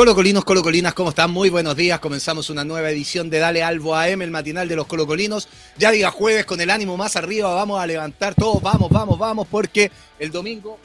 [0.00, 1.30] Colocolinos, colocolinas, ¿cómo están?
[1.30, 2.00] Muy buenos días.
[2.00, 5.46] Comenzamos una nueva edición de Dale Albo AM, el matinal de los colocolinos.
[5.76, 9.46] Ya diga jueves con el ánimo más arriba, vamos a levantar todos, vamos, vamos, vamos,
[9.46, 10.78] porque el domingo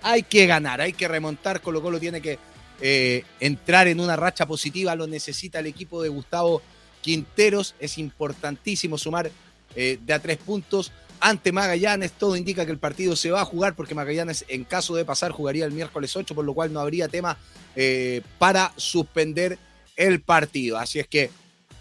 [0.00, 1.60] hay que ganar, hay que remontar.
[1.60, 2.38] Colo Colo tiene que
[2.80, 6.62] eh, entrar en una racha positiva, lo necesita el equipo de Gustavo
[7.02, 7.74] Quinteros.
[7.78, 9.30] Es importantísimo sumar
[9.76, 12.12] eh, de a tres puntos ante Magallanes.
[12.12, 15.30] Todo indica que el partido se va a jugar porque Magallanes, en caso de pasar,
[15.30, 17.38] jugaría el miércoles 8, por lo cual no habría tema
[17.76, 19.58] eh, para suspender
[19.96, 20.78] el partido.
[20.78, 21.30] Así es que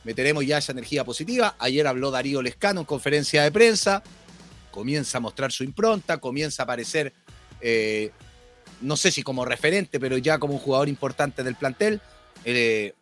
[0.03, 1.55] meteremos ya esa energía positiva.
[1.59, 4.03] Ayer habló Darío Lescano en conferencia de prensa.
[4.69, 7.11] Comienza a mostrar su impronta, comienza a aparecer,
[7.59, 8.11] eh,
[8.79, 11.99] no sé si como referente, pero ya como un jugador importante del plantel.
[12.45, 12.93] Eh,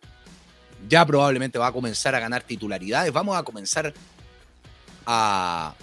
[0.87, 3.11] ya probablemente va a comenzar a ganar titularidades.
[3.11, 3.93] Vamos a comenzar
[5.05, 5.75] a,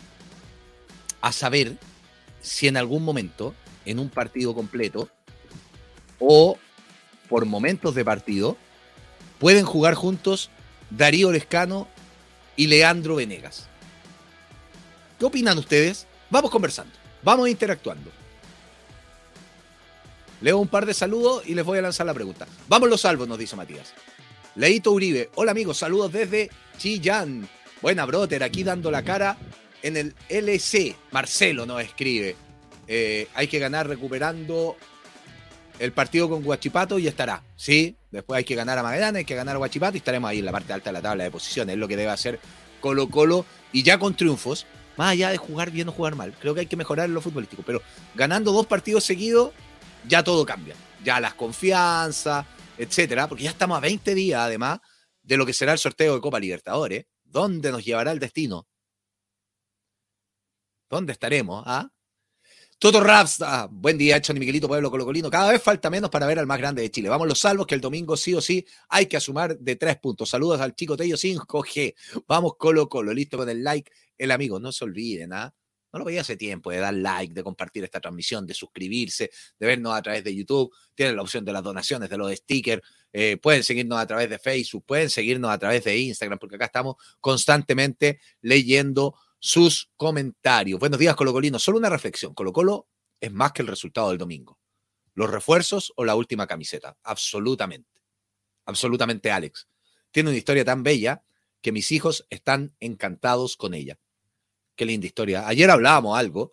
[1.21, 1.77] a saber
[2.41, 5.09] si en algún momento, en un partido completo,
[6.19, 6.59] o
[7.29, 8.57] por momentos de partido,
[9.39, 10.51] pueden jugar juntos
[10.91, 11.89] Darío Lescano
[12.57, 13.67] y Leandro Venegas.
[15.19, 16.07] ¿Qué opinan ustedes?
[16.31, 18.11] Vamos conversando, vamos interactuando.
[20.41, 22.47] Leo un par de saludos y les voy a lanzar la pregunta.
[22.69, 23.95] Vamos los salvos, nos dice Matías.
[24.55, 27.49] Leito Uribe, hola amigos, saludos desde Chillán.
[27.83, 29.37] Buena, brother, aquí dando la cara
[29.87, 30.97] en el LC.
[31.13, 32.37] Marcelo nos escribe.
[32.89, 34.77] Eh, hay que ganar recuperando
[35.79, 37.43] el partido con Guachipato y estará.
[37.55, 40.41] Sí, después hay que ganar a Magallanes, hay que ganar a Guachipato y estaremos ahí
[40.41, 41.75] en la parte alta de la tabla de posiciones.
[41.75, 42.41] Es lo que debe hacer
[42.81, 46.35] Colo Colo y ya con triunfos, más allá de jugar bien o jugar mal.
[46.41, 47.81] Creo que hay que mejorar en lo futbolístico, pero
[48.15, 49.53] ganando dos partidos seguidos,
[50.09, 50.75] ya todo cambia.
[51.05, 52.45] Ya las confianzas,
[52.77, 54.81] etcétera, porque ya estamos a 20 días además
[55.23, 57.05] de lo que será el sorteo de Copa Libertadores.
[57.25, 58.67] ¿Dónde nos llevará el destino?
[60.89, 61.65] ¿Dónde estaremos?
[61.67, 61.91] ¿Ah?
[62.79, 65.31] Toto Raps, buen día, Choni Miguelito, Pueblo Colocolino.
[65.31, 67.09] Cada vez falta menos para ver al más grande de Chile.
[67.09, 70.29] Vamos los salvos que el domingo sí o sí hay que asumar de tres puntos.
[70.29, 71.95] Saludos al chico Tello 5G.
[72.29, 73.91] Vamos Colo Colo, listo con el like.
[74.19, 75.53] El amigo, no se olviden, ¿ah?
[75.93, 79.67] No lo veía hace tiempo de dar like, de compartir esta transmisión, de suscribirse, de
[79.67, 80.71] vernos a través de YouTube.
[80.95, 82.83] Tienen la opción de las donaciones, de los stickers.
[83.11, 86.67] Eh, pueden seguirnos a través de Facebook, pueden seguirnos a través de Instagram, porque acá
[86.67, 90.81] estamos constantemente leyendo sus comentarios.
[90.81, 91.59] Buenos días, Colo Colino.
[91.59, 92.35] Solo una reflexión.
[92.35, 92.89] Colo Colo
[93.21, 94.59] es más que el resultado del domingo.
[95.15, 96.97] Los refuerzos o la última camiseta.
[97.03, 98.03] Absolutamente.
[98.65, 99.69] Absolutamente, Alex.
[100.11, 101.23] Tiene una historia tan bella
[101.61, 103.99] que mis hijos están encantados con ella.
[104.75, 105.47] Qué linda historia.
[105.49, 106.53] Ayer hablábamos algo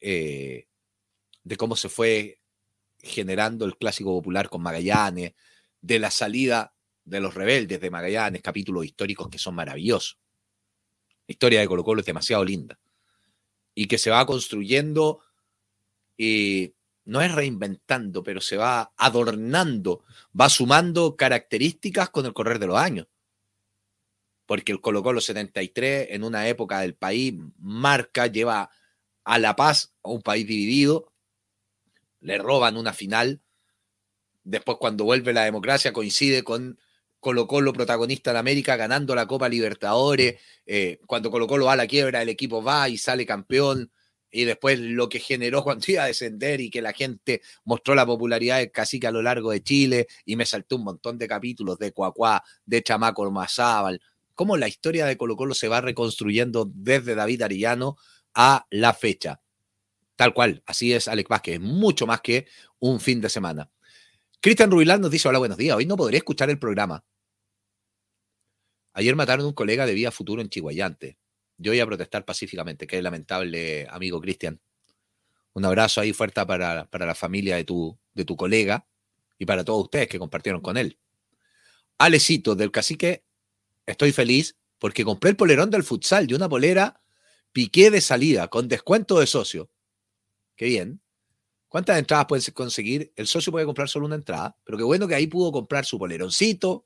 [0.00, 0.66] eh,
[1.44, 2.40] de cómo se fue
[2.98, 5.32] generando el clásico popular con Magallanes,
[5.80, 10.18] de la salida de los rebeldes de Magallanes, capítulos históricos que son maravillosos
[11.30, 12.78] historia de Colo Colo es demasiado linda.
[13.74, 15.20] Y que se va construyendo,
[16.16, 16.74] y
[17.04, 20.04] no es reinventando, pero se va adornando,
[20.38, 23.06] va sumando características con el correr de los años.
[24.46, 28.70] Porque el Colo Colo 73, en una época del país, marca, lleva
[29.24, 31.12] a La Paz, a un país dividido,
[32.20, 33.40] le roban una final.
[34.42, 36.78] Después, cuando vuelve la democracia, coincide con
[37.20, 41.76] Colo Colo protagonista de América ganando la Copa Libertadores, eh, cuando Colo Colo va a
[41.76, 43.92] la quiebra, el equipo va y sale campeón,
[44.32, 48.06] y después lo que generó cuando iba a descender y que la gente mostró la
[48.06, 51.78] popularidad del cacique a lo largo de Chile, y me saltó un montón de capítulos
[51.78, 54.00] de Cuacuá, de Chamaco Mazábal,
[54.34, 57.96] cómo la historia de Colo Colo se va reconstruyendo desde David Arillano
[58.34, 59.40] a la fecha.
[60.16, 62.46] Tal cual, así es Alex Vázquez, mucho más que
[62.78, 63.70] un fin de semana.
[64.40, 67.04] Cristian Rubilán nos dice, hola, buenos días, hoy no podré escuchar el programa.
[68.94, 71.18] Ayer mataron a un colega de Vía Futuro en Chihuayante.
[71.58, 72.86] Yo voy a protestar pacíficamente.
[72.86, 74.58] Qué lamentable, amigo Cristian.
[75.52, 78.86] Un abrazo ahí fuerte para, para, la familia de tu, de tu colega
[79.38, 80.98] y para todos ustedes que compartieron con él.
[81.98, 83.24] Alecito del cacique,
[83.84, 87.02] estoy feliz porque compré el polerón del futsal de una polera
[87.52, 89.70] piqué de salida con descuento de socio.
[90.56, 91.02] Qué bien.
[91.70, 93.12] ¿Cuántas entradas puedes conseguir?
[93.14, 96.00] El socio puede comprar solo una entrada, pero qué bueno que ahí pudo comprar su
[96.00, 96.84] poleroncito,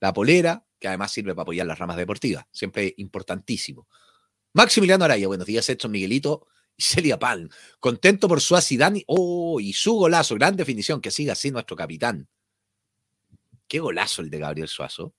[0.00, 3.86] la polera, que además sirve para apoyar las ramas deportivas, siempre importantísimo.
[4.54, 7.48] Maximiliano Araya, buenos días, Edson Miguelito Celia Palm.
[7.78, 12.28] Contento por su Dani, oh, y su golazo, gran definición, que siga así nuestro capitán.
[13.68, 15.14] Qué golazo el de Gabriel Suazo.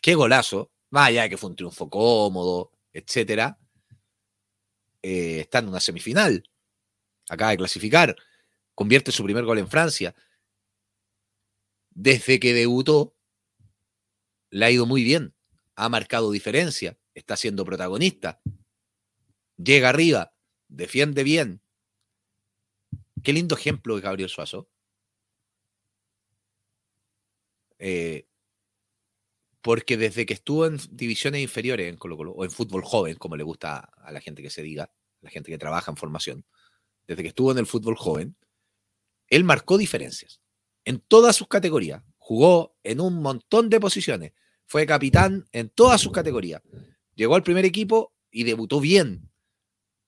[0.00, 3.58] Qué golazo, de que fue un triunfo cómodo, etcétera.
[5.06, 6.48] Eh, está en una semifinal,
[7.28, 8.16] acaba de clasificar,
[8.74, 10.14] convierte su primer gol en Francia.
[11.90, 13.14] Desde que debutó,
[14.48, 15.34] le ha ido muy bien,
[15.74, 18.40] ha marcado diferencia, está siendo protagonista,
[19.58, 20.34] llega arriba,
[20.68, 21.60] defiende bien.
[23.22, 24.70] Qué lindo ejemplo de Gabriel Suazo.
[27.78, 28.26] Eh,
[29.64, 33.34] porque desde que estuvo en divisiones inferiores en Colo Colo, o en fútbol joven, como
[33.34, 36.44] le gusta a la gente que se diga, la gente que trabaja en formación,
[37.06, 38.36] desde que estuvo en el fútbol joven,
[39.26, 40.42] él marcó diferencias
[40.84, 42.02] en todas sus categorías.
[42.18, 44.34] Jugó en un montón de posiciones.
[44.66, 46.60] Fue capitán en todas sus categorías.
[47.14, 49.32] Llegó al primer equipo y debutó bien.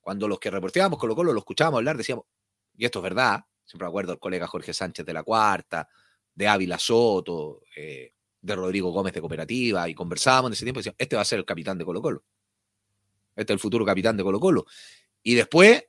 [0.03, 2.27] Cuando los que reporteábamos Colo Colo lo escuchábamos hablar, decíamos,
[2.75, 5.89] y esto es verdad, siempre acuerdo del colega Jorge Sánchez de la Cuarta,
[6.35, 8.16] de Ávila Soto, eh,
[8.47, 11.27] de Rodrigo Gómez de Cooperativa y conversábamos en ese tiempo y decíamos, este va a
[11.27, 12.25] ser el capitán de Colo Colo.
[13.35, 14.67] Este es el futuro capitán de Colo Colo.
[15.23, 15.85] Y después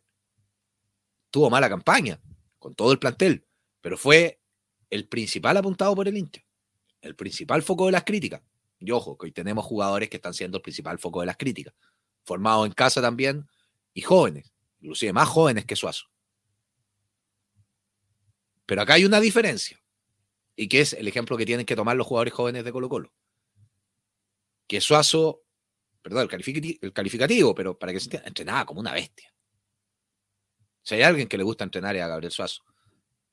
[1.29, 2.19] tuvo mala campaña
[2.57, 3.45] con todo el plantel,
[3.79, 4.41] pero fue
[4.89, 6.41] el principal apuntado por el hincha,
[7.01, 8.41] el principal foco de las críticas.
[8.79, 11.73] Y ojo, que hoy tenemos jugadores que están siendo el principal foco de las críticas,
[12.23, 13.47] formados en casa también
[13.93, 16.05] y jóvenes, inclusive más jóvenes que Suazo.
[18.65, 19.79] Pero acá hay una diferencia
[20.59, 23.13] y que es el ejemplo que tienen que tomar los jugadores jóvenes de Colo Colo.
[24.65, 25.43] Que Suazo,
[26.01, 29.31] perdón, el calificativo, pero para que se entienda, entrenaba como una bestia.
[30.81, 32.63] Si hay alguien que le gusta entrenar es a Gabriel Suazo.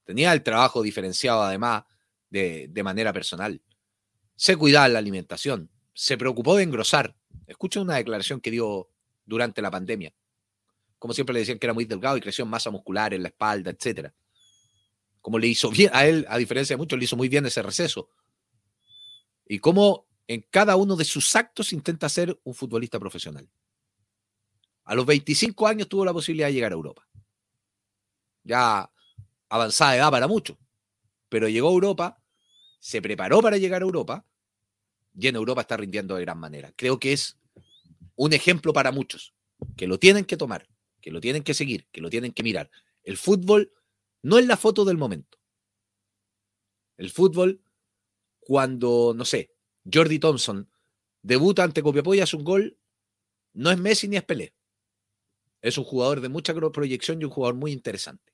[0.05, 1.85] Tenía el trabajo diferenciado además
[2.29, 3.63] de, de manera personal.
[4.37, 5.71] Se cuidaba la alimentación.
[5.95, 7.17] Se preocupó de engrosar.
[7.47, 8.91] Escucha una declaración que dio
[9.25, 10.15] durante la pandemia.
[10.99, 13.29] Como siempre le decían que era muy delgado y creció en masa muscular, en la
[13.29, 14.15] espalda, etcétera
[15.25, 17.63] como le hizo bien a él, a diferencia de muchos, le hizo muy bien ese
[17.63, 18.11] receso.
[19.49, 23.49] Y cómo en cada uno de sus actos intenta ser un futbolista profesional.
[24.85, 27.09] A los 25 años tuvo la posibilidad de llegar a Europa.
[28.43, 28.93] Ya
[29.49, 30.59] avanzada edad para muchos,
[31.31, 32.23] pero llegó a Europa,
[32.79, 34.27] se preparó para llegar a Europa
[35.19, 36.71] y en Europa está rindiendo de gran manera.
[36.77, 37.39] Creo que es
[38.15, 39.33] un ejemplo para muchos,
[39.75, 40.69] que lo tienen que tomar,
[41.01, 42.71] que lo tienen que seguir, que lo tienen que mirar.
[43.03, 43.73] El fútbol
[44.25, 45.39] no es la foto del momento.
[46.97, 47.63] El fútbol,
[48.41, 49.55] cuando, no sé,
[49.93, 50.71] Jordi Thompson
[51.21, 52.79] debuta ante Copiapó y hace un gol,
[53.53, 54.55] no es Messi ni es Pelé.
[55.61, 58.33] Es un jugador de mucha proyección y un jugador muy interesante.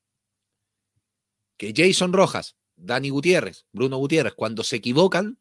[1.57, 5.41] Que Jason Rojas, Dani Gutiérrez, Bruno Gutiérrez, cuando se equivocan,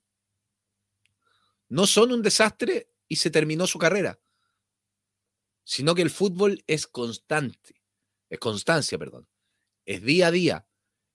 [1.68, 4.20] no son un desastre y se terminó su carrera,
[5.64, 7.76] sino que el fútbol es constante,
[8.30, 9.28] es constancia, perdón
[9.90, 10.68] es día a día,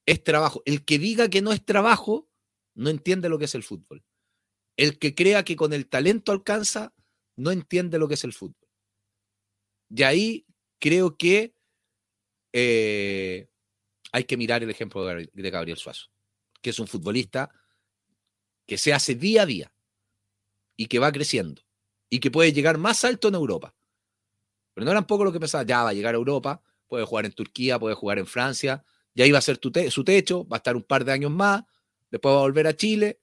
[0.04, 0.60] es trabajo.
[0.66, 2.28] El que diga que no es trabajo,
[2.74, 4.04] no entiende lo que es el fútbol.
[4.76, 6.92] El que crea que con el talento alcanza,
[7.36, 8.68] no entiende lo que es el fútbol.
[9.90, 10.46] Y ahí
[10.80, 11.54] creo que
[12.52, 13.48] eh,
[14.10, 16.10] hay que mirar el ejemplo de Gabriel Suazo,
[16.60, 17.52] que es un futbolista
[18.66, 19.72] que se hace día a día
[20.76, 21.62] y que va creciendo
[22.10, 23.76] y que puede llegar más alto en Europa.
[24.72, 26.60] Pero no era un poco lo que pensaba, ya va a llegar a Europa,
[26.94, 29.58] puede jugar en Turquía, puede jugar en Francia, y ahí va a ser
[29.90, 31.64] su techo, va a estar un par de años más,
[32.08, 33.20] después va a volver a Chile,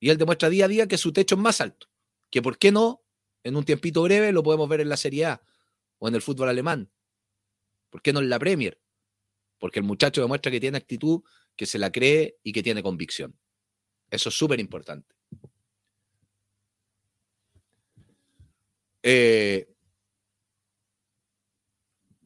[0.00, 1.88] y él demuestra día a día que su techo es más alto,
[2.30, 3.02] que por qué no,
[3.42, 5.42] en un tiempito breve lo podemos ver en la Serie A
[5.98, 6.90] o en el fútbol alemán,
[7.90, 8.80] ¿por qué no en la Premier?
[9.58, 11.22] Porque el muchacho demuestra que tiene actitud,
[11.54, 13.38] que se la cree y que tiene convicción.
[14.10, 15.14] Eso es súper importante.
[19.02, 19.73] Eh,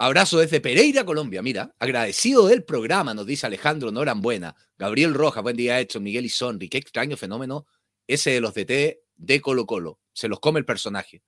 [0.01, 1.43] Abrazo desde Pereira, Colombia.
[1.43, 4.55] Mira, agradecido del programa, nos dice Alejandro Norambuena.
[4.79, 6.01] Gabriel Rojas, buen día hecho.
[6.01, 7.67] Miguel Isonri, qué extraño fenómeno
[8.07, 9.99] ese de los DT de Colo Colo.
[10.13, 11.25] Se los come el personaje.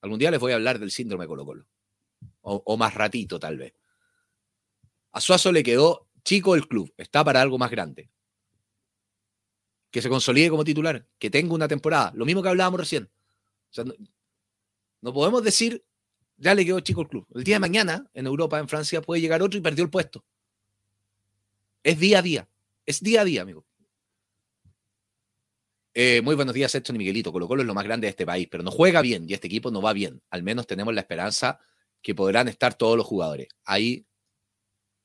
[0.00, 1.66] Algún día les voy a hablar del síndrome Colo Colo.
[2.40, 3.74] O, más ratito, tal vez.
[5.12, 6.92] A Suazo le quedó chico el club.
[6.96, 8.10] Está para algo más grande.
[9.92, 11.06] Que se consolide como titular.
[11.16, 12.10] Que tenga una temporada.
[12.16, 13.08] Lo mismo que hablábamos recién.
[15.00, 15.84] no podemos decir
[16.42, 17.26] ya le quedó chico el club.
[17.34, 20.24] El día de mañana, en Europa, en Francia, puede llegar otro y perdió el puesto.
[21.84, 22.48] Es día a día.
[22.84, 23.64] Es día a día, amigo.
[25.94, 27.30] Eh, muy buenos días, Edson y Miguelito.
[27.30, 29.46] Colo Colo es lo más grande de este país, pero no juega bien y este
[29.46, 30.20] equipo no va bien.
[30.30, 31.60] Al menos tenemos la esperanza
[32.02, 33.46] que podrán estar todos los jugadores.
[33.64, 34.04] Ahí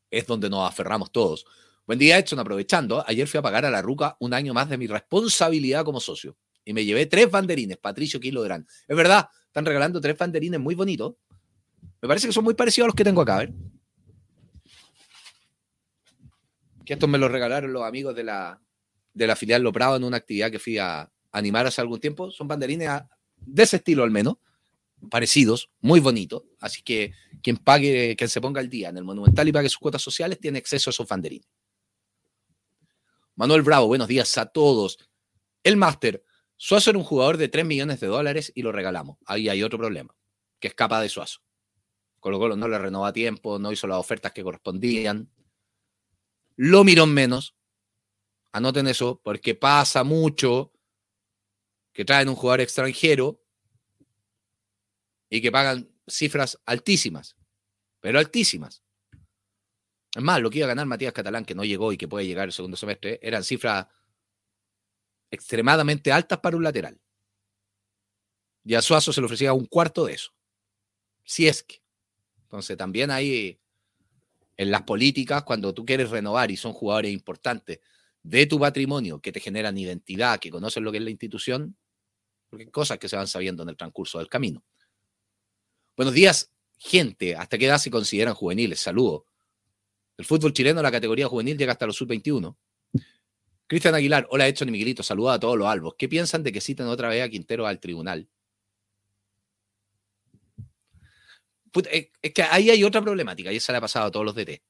[0.10, 1.46] es donde nos aferramos todos.
[1.86, 2.40] Buen día, Edson.
[2.40, 6.00] Aprovechando, ayer fui a pagar a la Ruca un año más de mi responsabilidad como
[6.00, 8.68] socio y me llevé tres banderines, Patricio Quilodrán.
[8.88, 11.14] Es verdad, están regalando tres banderines muy bonitos
[12.02, 13.54] me parece que son muy parecidos a los que tengo acá, ver.
[16.86, 18.62] Que estos me los regalaron los amigos de la,
[19.14, 22.32] de la filial Lo Prado en una actividad que fui a animar hace algún tiempo.
[22.32, 22.90] Son banderines
[23.36, 24.38] de ese estilo al menos,
[25.10, 26.44] parecidos, muy bonitos.
[26.60, 29.80] Así que quien pague, quien se ponga al día en el Monumental y pague sus
[29.80, 31.50] cuotas sociales, tiene acceso a esos banderines.
[33.36, 34.98] Manuel Bravo, buenos días a todos.
[35.64, 36.24] El máster,
[36.56, 39.18] Suazo era un jugador de 3 millones de dólares y lo regalamos.
[39.26, 40.16] Ahí hay otro problema,
[40.60, 41.42] que escapa de Suazo.
[42.28, 45.32] Colo Colo no le renovó a tiempo, no hizo las ofertas que correspondían.
[46.58, 47.56] Lo miró menos.
[48.52, 50.74] Anoten eso, porque pasa mucho
[51.94, 53.42] que traen un jugador extranjero
[55.30, 57.38] y que pagan cifras altísimas,
[58.02, 58.84] pero altísimas.
[60.14, 62.26] Es más, lo que iba a ganar Matías Catalán, que no llegó y que puede
[62.26, 63.88] llegar el segundo semestre, eran cifras
[65.32, 67.00] extremadamente altas para un lateral.
[68.66, 70.34] Y a Suazo se le ofrecía un cuarto de eso.
[71.24, 71.87] Si es que.
[72.48, 73.60] Entonces también hay
[74.56, 77.80] en las políticas, cuando tú quieres renovar y son jugadores importantes
[78.24, 81.78] de tu patrimonio que te generan identidad, que conocen lo que es la institución,
[82.50, 84.64] porque cosas que se van sabiendo en el transcurso del camino.
[85.96, 87.36] Buenos días, gente.
[87.36, 88.80] ¿Hasta qué edad se consideran juveniles?
[88.80, 89.24] Saludos.
[90.18, 92.56] El fútbol chileno, la categoría juvenil, llega hasta los sub-21.
[93.68, 95.96] Cristian Aguilar, hola Edson y Miguelito, saluda a todos los albos.
[95.98, 98.30] ¿Qué piensan de que citen otra vez a Quintero al tribunal?
[102.22, 104.62] Es que ahí hay otra problemática y esa le ha pasado a todos los DT.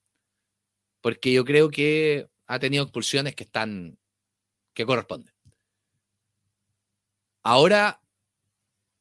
[1.01, 3.97] Porque yo creo que ha tenido expulsiones que están,
[4.73, 5.33] que corresponden.
[7.43, 8.01] Ahora,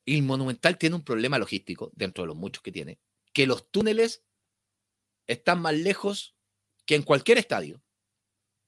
[0.05, 2.99] el Monumental tiene un problema logístico, dentro de los muchos que tiene,
[3.33, 4.23] que los túneles
[5.27, 6.37] están más lejos
[6.85, 7.83] que en cualquier estadio.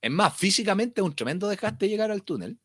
[0.01, 2.59] Es más, físicamente es un tremendo desgaste llegar al túnel,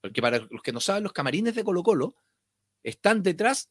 [0.00, 2.16] porque para los que no saben, los camarines de Colo Colo
[2.82, 3.70] están detrás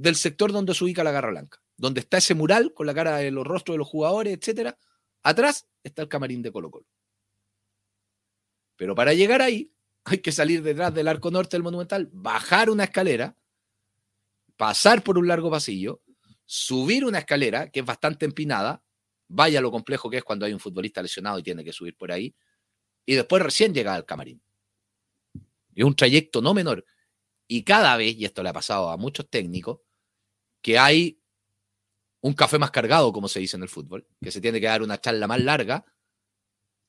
[0.00, 3.18] del sector donde se ubica la Garra Blanca, donde está ese mural con la cara
[3.18, 4.78] de los rostros de los jugadores, etcétera.
[5.22, 6.86] Atrás está el camarín de Colo Colo.
[8.76, 12.84] Pero para llegar ahí hay que salir detrás del arco norte del Monumental, bajar una
[12.84, 13.36] escalera,
[14.56, 16.00] pasar por un largo pasillo,
[16.46, 18.82] subir una escalera que es bastante empinada,
[19.28, 22.10] vaya lo complejo que es cuando hay un futbolista lesionado y tiene que subir por
[22.10, 22.34] ahí,
[23.04, 24.42] y después recién llega al camarín.
[25.74, 26.86] Es un trayecto no menor.
[27.46, 29.80] Y cada vez, y esto le ha pasado a muchos técnicos,
[30.62, 31.20] que hay
[32.20, 34.82] un café más cargado, como se dice en el fútbol, que se tiene que dar
[34.82, 35.84] una charla más larga,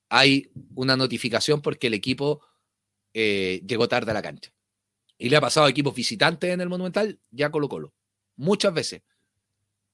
[0.10, 2.42] hay una notificación porque el equipo
[3.14, 4.52] eh, llegó tarde a la cancha.
[5.18, 7.94] Y le ha pasado a equipos visitantes en el Monumental, ya Colo Colo.
[8.36, 9.04] Muchas veces.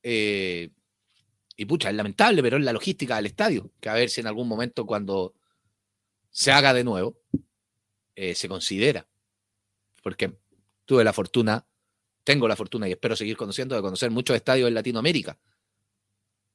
[0.02, 0.72] Eh,
[1.56, 4.28] y pucha, es lamentable, pero es la logística del estadio, que a ver si en
[4.28, 5.36] algún momento cuando
[6.30, 7.20] se haga de nuevo,
[8.16, 9.08] eh, se considera.
[10.02, 10.38] Porque
[10.86, 11.68] tuve la fortuna
[12.28, 15.40] tengo la fortuna y espero seguir conociendo de conocer muchos estadios en Latinoamérica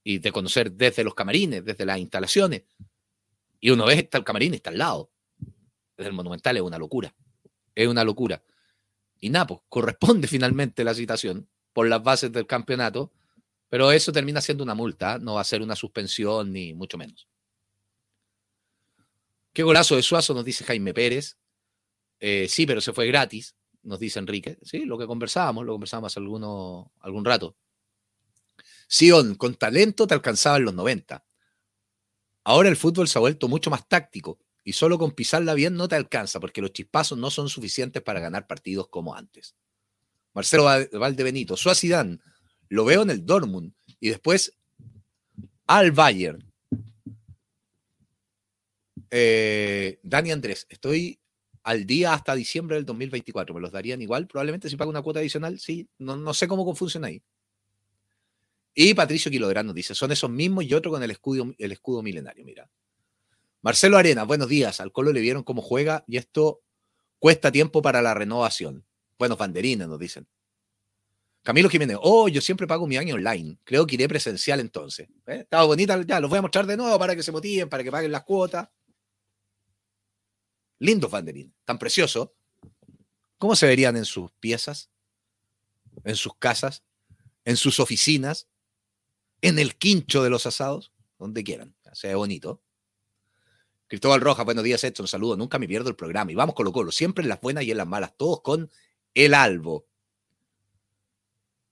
[0.04, 2.64] y de conocer desde los camarines, desde las instalaciones.
[3.58, 5.10] Y uno ve está el camarín está al lado.
[5.96, 7.14] Desde el Monumental es una locura.
[7.74, 8.42] Es una locura.
[9.18, 13.10] Y nada, pues corresponde finalmente la citación por las bases del campeonato,
[13.70, 15.20] pero eso termina siendo una multa, ¿eh?
[15.22, 17.26] no va a ser una suspensión ni mucho menos.
[19.54, 21.38] Qué golazo de Suazo, nos dice Jaime Pérez.
[22.20, 24.58] Eh, sí, pero se fue gratis nos dice Enrique.
[24.62, 27.56] Sí, lo que conversábamos, lo conversábamos alguno, algún rato.
[28.86, 31.24] Sion, con talento te alcanzaba en los 90.
[32.44, 35.88] Ahora el fútbol se ha vuelto mucho más táctico y solo con pisarla bien no
[35.88, 39.54] te alcanza porque los chispazos no son suficientes para ganar partidos como antes.
[40.34, 42.20] Marcelo Valdebenito, Suazidán,
[42.68, 44.58] lo veo en el Dortmund y después
[45.66, 46.44] al Bayern.
[49.10, 51.21] Eh, Dani Andrés, estoy
[51.62, 53.54] al día hasta diciembre del 2024.
[53.54, 54.26] ¿Me los darían igual?
[54.26, 55.88] Probablemente si pago una cuota adicional, sí.
[55.98, 57.22] No, no sé cómo funciona ahí.
[58.74, 62.02] Y Patricio Quilográn nos dice, son esos mismos y otro con el escudo, el escudo
[62.02, 62.70] milenario, mira.
[63.60, 64.80] Marcelo Arena, buenos días.
[64.80, 66.62] Al Colo le vieron cómo juega y esto
[67.18, 68.84] cuesta tiempo para la renovación.
[69.18, 70.26] Buenos banderines, nos dicen.
[71.42, 73.58] Camilo Jiménez, oh, yo siempre pago mi año online.
[73.64, 75.08] Creo que iré presencial entonces.
[75.26, 75.40] ¿Eh?
[75.40, 77.90] Estaba bonita, ya, los voy a mostrar de nuevo para que se motiven, para que
[77.90, 78.68] paguen las cuotas.
[80.82, 82.34] Lindo banderines, tan precioso.
[83.38, 84.90] ¿Cómo se verían en sus piezas?
[86.02, 86.82] ¿En sus casas?
[87.44, 88.48] ¿En sus oficinas?
[89.42, 90.92] ¿En el quincho de los asados?
[91.20, 91.76] Donde quieran.
[91.92, 92.64] Se ve bonito.
[93.86, 95.06] Cristóbal Rojas, buenos días, Edson.
[95.06, 95.38] Saludos.
[95.38, 96.32] Nunca me pierdo el programa.
[96.32, 96.90] Y vamos con lo colo.
[96.90, 98.16] Siempre en las buenas y en las malas.
[98.16, 98.68] Todos con
[99.14, 99.86] el albo.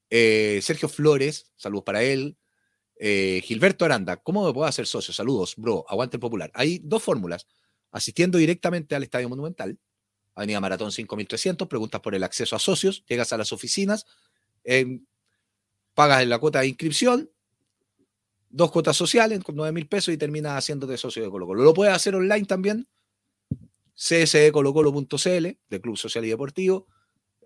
[0.09, 2.39] Eh, Sergio Flores, saludos para él.
[2.95, 5.13] Eh, Gilberto Aranda, ¿cómo me puedo hacer socio?
[5.13, 5.85] Saludos, bro.
[5.89, 6.53] Aguante el popular.
[6.55, 7.49] Hay dos fórmulas
[7.91, 9.79] asistiendo directamente al Estadio Monumental,
[10.35, 14.07] Avenida Maratón 5300, preguntas por el acceso a socios, llegas a las oficinas,
[15.95, 17.31] pagas la cuota de inscripción,
[18.51, 21.63] dos cuotas sociales con 9 mil pesos y terminas haciéndote socio de Colo Colo.
[21.63, 22.89] Lo puedes hacer online también,
[23.95, 26.87] cscolocolo.cl, de Club Social y Deportivo.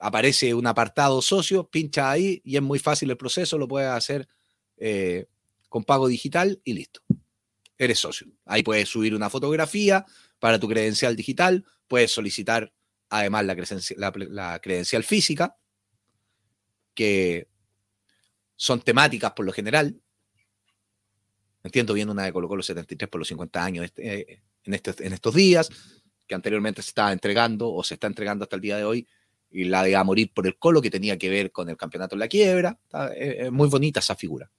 [0.00, 4.26] Aparece un apartado socio, pincha ahí y es muy fácil el proceso, lo puedes hacer
[4.76, 5.26] eh,
[5.68, 7.00] con pago digital y listo.
[7.76, 8.28] Eres socio.
[8.44, 10.06] Ahí puedes subir una fotografía,
[10.44, 11.64] para tu credencial digital.
[11.88, 12.70] Puedes solicitar
[13.08, 15.56] además la credencial, física,
[16.92, 17.48] que
[18.54, 19.98] son temáticas por lo general.
[21.62, 25.14] Entiendo bien una de Colo Colo 73 por los 50 años este, en, este, en
[25.14, 25.70] estos días,
[26.26, 29.08] que anteriormente se estaba entregando o se está entregando hasta el día de hoy,
[29.50, 32.16] y la de a morir por el Colo, que tenía que ver con el campeonato
[32.16, 32.78] en la quiebra.
[33.16, 34.50] Es muy bonita esa figura.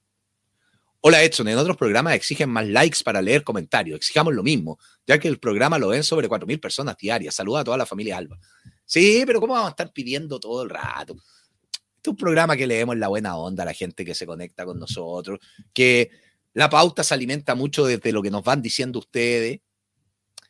[1.08, 3.98] Hola Edson, en otros programas exigen más likes para leer comentarios.
[3.98, 7.36] Exijamos lo mismo, ya que el programa lo ven sobre 4.000 personas diarias.
[7.36, 8.40] Saluda a toda la familia Alba.
[8.86, 11.14] Sí, pero ¿cómo vamos a estar pidiendo todo el rato?
[11.14, 14.80] Este es un programa que leemos la buena onda la gente que se conecta con
[14.80, 15.38] nosotros,
[15.72, 16.10] que
[16.54, 19.60] la pauta se alimenta mucho desde lo que nos van diciendo ustedes.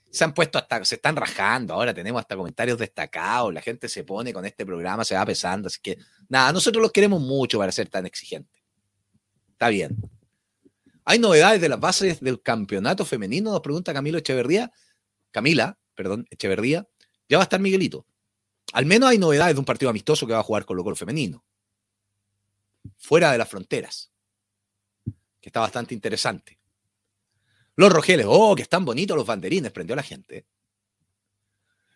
[0.09, 4.05] Se han puesto hasta, se están rajando, ahora tenemos hasta comentarios destacados, la gente se
[4.05, 5.97] pone con este programa, se va pesando, así que
[6.29, 8.63] nada, nosotros los queremos mucho para ser tan exigentes.
[9.51, 10.14] Está bien.
[11.05, 13.51] ¿Hay novedades de las bases del campeonato femenino?
[13.51, 14.71] Nos pregunta Camilo Echeverría.
[15.31, 16.87] Camila, perdón, Echeverría.
[17.29, 18.07] Ya va a estar Miguelito.
[18.73, 21.45] Al menos hay novedades de un partido amistoso que va a jugar con Colo femenino.
[22.97, 24.11] Fuera de las fronteras.
[25.39, 26.59] Que está bastante interesante.
[27.75, 30.47] Los Rogeles, oh, que están bonitos los banderines, prendió la gente.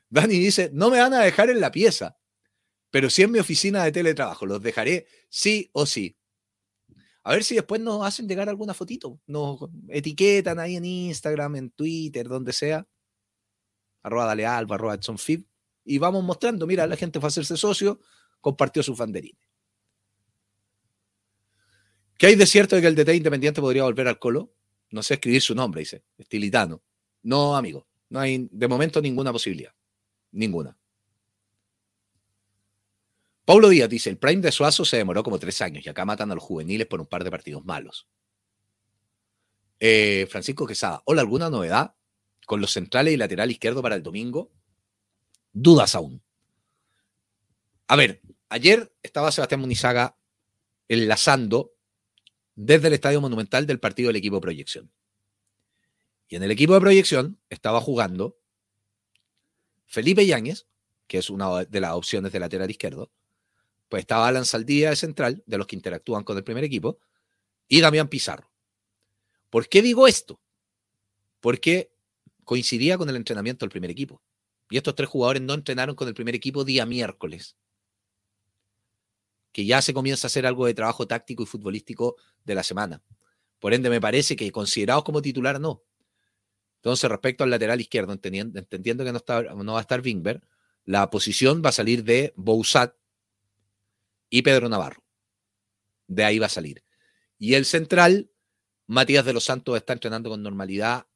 [0.09, 2.17] Dani dice, no me van a dejar en la pieza,
[2.91, 6.18] pero sí en mi oficina de teletrabajo, los dejaré sí o sí.
[7.29, 9.21] A ver si después nos hacen llegar alguna fotito.
[9.27, 9.59] Nos
[9.89, 12.87] etiquetan ahí en Instagram, en Twitter, donde sea.
[14.01, 15.45] Arroba Dale Alba, arroba Fib.
[15.85, 17.99] Y vamos mostrando, mira, la gente fue a hacerse socio,
[18.41, 19.47] compartió sus banderines.
[22.17, 24.51] ¿Qué hay de cierto de que el DT Independiente podría volver al Colo?
[24.89, 26.03] No sé escribir su nombre, dice.
[26.17, 26.81] Estilitano.
[27.21, 27.87] No, amigo.
[28.09, 29.75] No hay de momento ninguna posibilidad.
[30.31, 30.78] Ninguna.
[33.49, 36.29] Paulo Díaz dice, el prime de Suazo se demoró como tres años y acá matan
[36.29, 38.07] a los juveniles por un par de partidos malos.
[39.79, 41.95] Eh, Francisco Quesada, hola, ¿alguna novedad
[42.45, 44.51] con los centrales y lateral izquierdo para el domingo?
[45.51, 46.21] Dudas aún.
[47.87, 50.15] A ver, ayer estaba Sebastián Munizaga
[50.87, 51.73] enlazando
[52.53, 54.91] desde el Estadio Monumental del partido del equipo de proyección.
[56.27, 58.37] Y en el equipo de proyección estaba jugando
[59.87, 60.67] Felipe Yáñez,
[61.07, 63.11] que es una de las opciones de lateral izquierdo,
[63.89, 66.99] pues estaba Alan Saldía de central, de los que interactúan con el primer equipo,
[67.67, 68.49] y Damián Pizarro.
[69.49, 70.39] ¿Por qué digo esto?
[71.39, 71.91] Porque
[72.45, 74.21] coincidía con el entrenamiento del primer equipo.
[74.69, 77.57] Y estos tres jugadores no entrenaron con el primer equipo día miércoles.
[79.51, 83.01] Que ya se comienza a hacer algo de trabajo táctico y futbolístico de la semana.
[83.59, 85.83] Por ende, me parece que considerados como titular, no.
[86.77, 90.41] Entonces, respecto al lateral izquierdo, entendiendo, que no, está, no va a estar Wingberg,
[90.85, 92.95] la posición va a salir de Bousat,
[94.29, 95.03] y Pedro Navarro.
[96.07, 96.83] De ahí va a salir.
[97.37, 98.31] Y el central,
[98.87, 101.07] Matías de los Santos está entrenando con normalidad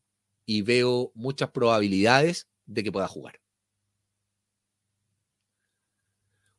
[0.45, 3.39] y veo muchas probabilidades de que pueda jugar.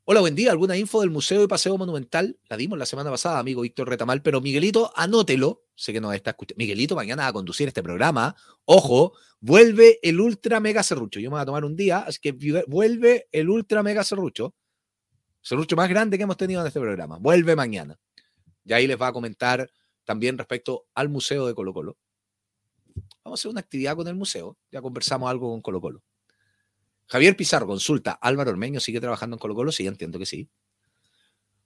[0.06, 0.50] Hola, buen día.
[0.50, 2.38] ¿Alguna info del Museo de Paseo Monumental?
[2.50, 5.64] La dimos la semana pasada, amigo Víctor Retamal, pero Miguelito, anótelo.
[5.74, 6.58] Sé que nos está escuchando.
[6.58, 8.36] Miguelito mañana va a conducir este programa.
[8.66, 11.20] Ojo, vuelve el Ultra Mega Serrucho.
[11.20, 12.32] Yo me voy a tomar un día, así que
[12.66, 14.54] vuelve el Ultra Mega Serrucho
[15.44, 17.18] serrucho más grande que hemos tenido en este programa.
[17.18, 17.98] Vuelve mañana.
[18.64, 19.70] Y ahí les va a comentar
[20.04, 21.98] también respecto al Museo de Colo Colo.
[23.22, 24.56] Vamos a hacer una actividad con el museo.
[24.72, 26.02] Ya conversamos algo con Colo Colo.
[27.06, 28.12] Javier Pizarro consulta.
[28.12, 29.70] Álvaro Ormeño sigue trabajando en Colo Colo.
[29.70, 30.48] Sí, entiendo que sí.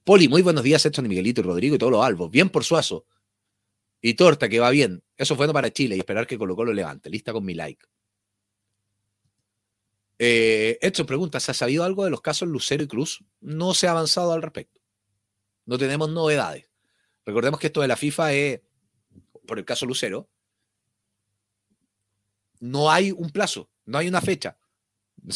[0.03, 2.31] Poli, muy buenos días, Edson y Miguelito y Rodrigo y todos los albos.
[2.31, 3.07] Bien por Suazo.
[4.01, 5.05] Y Torta, que va bien.
[5.17, 7.11] Eso fue bueno para Chile y esperar que Colo Colo levante.
[7.11, 7.85] Lista con mi like.
[10.19, 13.25] Eh, Edson pregunta, ¿se ha sabido algo de los casos Lucero y Cruz?
[13.41, 14.81] No se ha avanzado al respecto.
[15.65, 16.69] No tenemos novedades.
[17.25, 18.61] Recordemos que esto de la FIFA es,
[19.47, 20.29] por el caso Lucero,
[22.61, 24.59] no hay un plazo, no hay una fecha.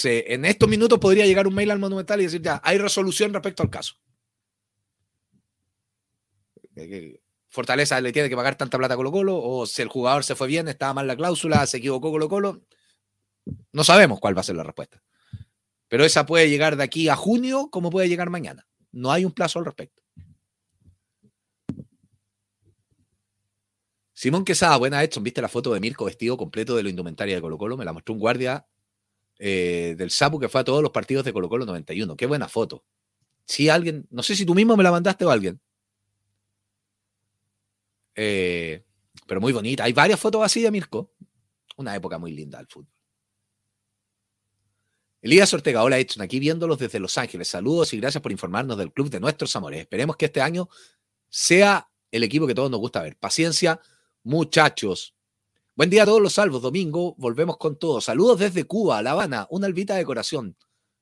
[0.04, 3.62] en estos minutos podría llegar un mail al Monumental y decir, ya, hay resolución respecto
[3.62, 3.96] al caso.
[7.48, 10.34] Fortaleza le tiene que pagar tanta plata a Colo Colo, o si el jugador se
[10.34, 12.62] fue bien, estaba mal la cláusula, se equivocó Colo Colo,
[13.72, 15.02] no sabemos cuál va a ser la respuesta.
[15.88, 18.66] Pero esa puede llegar de aquí a junio como puede llegar mañana.
[18.92, 20.02] No hay un plazo al respecto.
[24.22, 27.40] Simón Quesada, buena Edson, ¿viste la foto de Mirko vestido completo de la indumentaria de
[27.40, 27.76] Colo Colo?
[27.76, 28.66] Me la mostró un guardia
[29.38, 32.16] eh, del Sapu que fue a todos los partidos de Colo Colo 91.
[32.16, 32.84] Qué buena foto.
[33.44, 35.60] Si alguien, no sé si tú mismo me la mandaste o alguien.
[38.14, 38.84] Eh,
[39.26, 39.84] pero muy bonita.
[39.84, 41.12] Hay varias fotos así de Mirko.
[41.76, 42.92] Una época muy linda del fútbol.
[45.22, 47.46] Elías Ortega, hola Edson, aquí viéndolos desde Los Ángeles.
[47.46, 49.80] Saludos y gracias por informarnos del club de nuestros amores.
[49.80, 50.68] Esperemos que este año
[51.28, 53.16] sea el equipo que todos nos gusta ver.
[53.16, 53.80] Paciencia,
[54.24, 55.14] muchachos.
[55.76, 56.60] Buen día a todos los salvos.
[56.60, 58.00] Domingo, volvemos con todo.
[58.00, 60.56] Saludos desde Cuba, La Habana, una albita de corazón.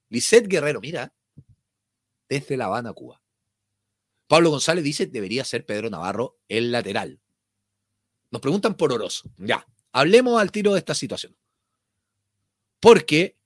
[0.09, 1.11] Lisette Guerrero, mira,
[2.29, 3.23] desde La Habana, Cuba.
[4.27, 7.19] Pablo González dice, debería ser Pedro Navarro el lateral.
[8.29, 9.23] Nos preguntan por Oroz.
[9.37, 11.35] Ya, hablemos al tiro de esta situación.
[12.79, 13.40] Porque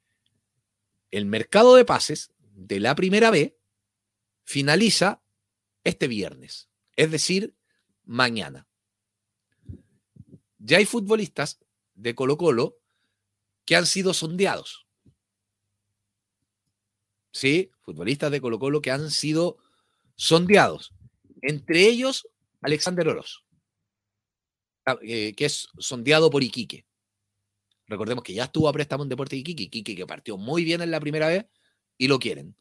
[1.16, 3.58] el mercado de pases de la primera B
[4.44, 5.22] finaliza
[5.86, 7.56] este viernes, es decir,
[8.04, 8.68] mañana.
[10.58, 11.60] Ya hay futbolistas
[11.94, 12.80] de Colo Colo
[13.64, 14.88] que han sido sondeados.
[17.32, 19.58] Sí, futbolistas de Colo Colo que han sido
[20.16, 20.94] sondeados.
[21.42, 22.28] Entre ellos,
[22.62, 23.46] Alexander Oroz,
[25.02, 26.86] eh, que es sondeado por Iquique.
[27.88, 30.92] Recordemos que ya estuvo a préstamo en Deporte Iquique, Iquique que partió muy bien en
[30.92, 31.46] la primera vez
[31.98, 32.56] y lo quieren.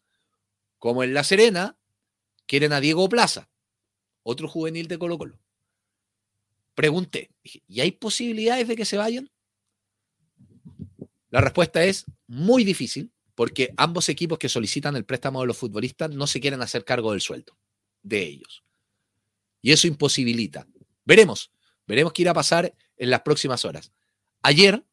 [0.79, 1.79] Como en La Serena,
[2.47, 3.49] quieren a Diego Plaza,
[4.23, 5.39] otro juvenil de Colo Colo.
[6.75, 9.31] Pregunté, ¿y hay posibilidades de que se vayan?
[11.31, 16.11] La respuesta es muy difícil porque ambos equipos que solicitan el préstamo de los futbolistas
[16.11, 17.57] no se quieren hacer cargo del sueldo
[18.03, 18.63] de ellos.
[19.61, 20.69] Y eso imposibilita.
[21.05, 21.51] Veremos,
[21.87, 23.93] veremos qué irá a pasar en las próximas horas.
[24.43, 24.85] Ayer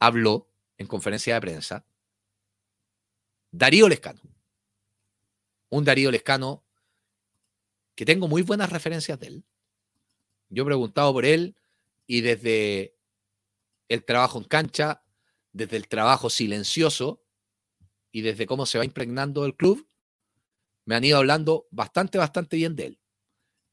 [0.00, 1.86] habló en conferencia de prensa
[3.52, 4.20] Darío Lescano.
[5.68, 6.64] Un Darío Lescano
[7.94, 9.44] que tengo muy buenas referencias de él.
[10.48, 11.56] Yo he preguntado por él
[12.06, 12.96] y desde
[13.88, 15.04] el trabajo en cancha,
[15.52, 17.22] desde el trabajo silencioso
[18.10, 19.86] y desde cómo se va impregnando el club,
[20.86, 23.00] me han ido hablando bastante, bastante bien de él.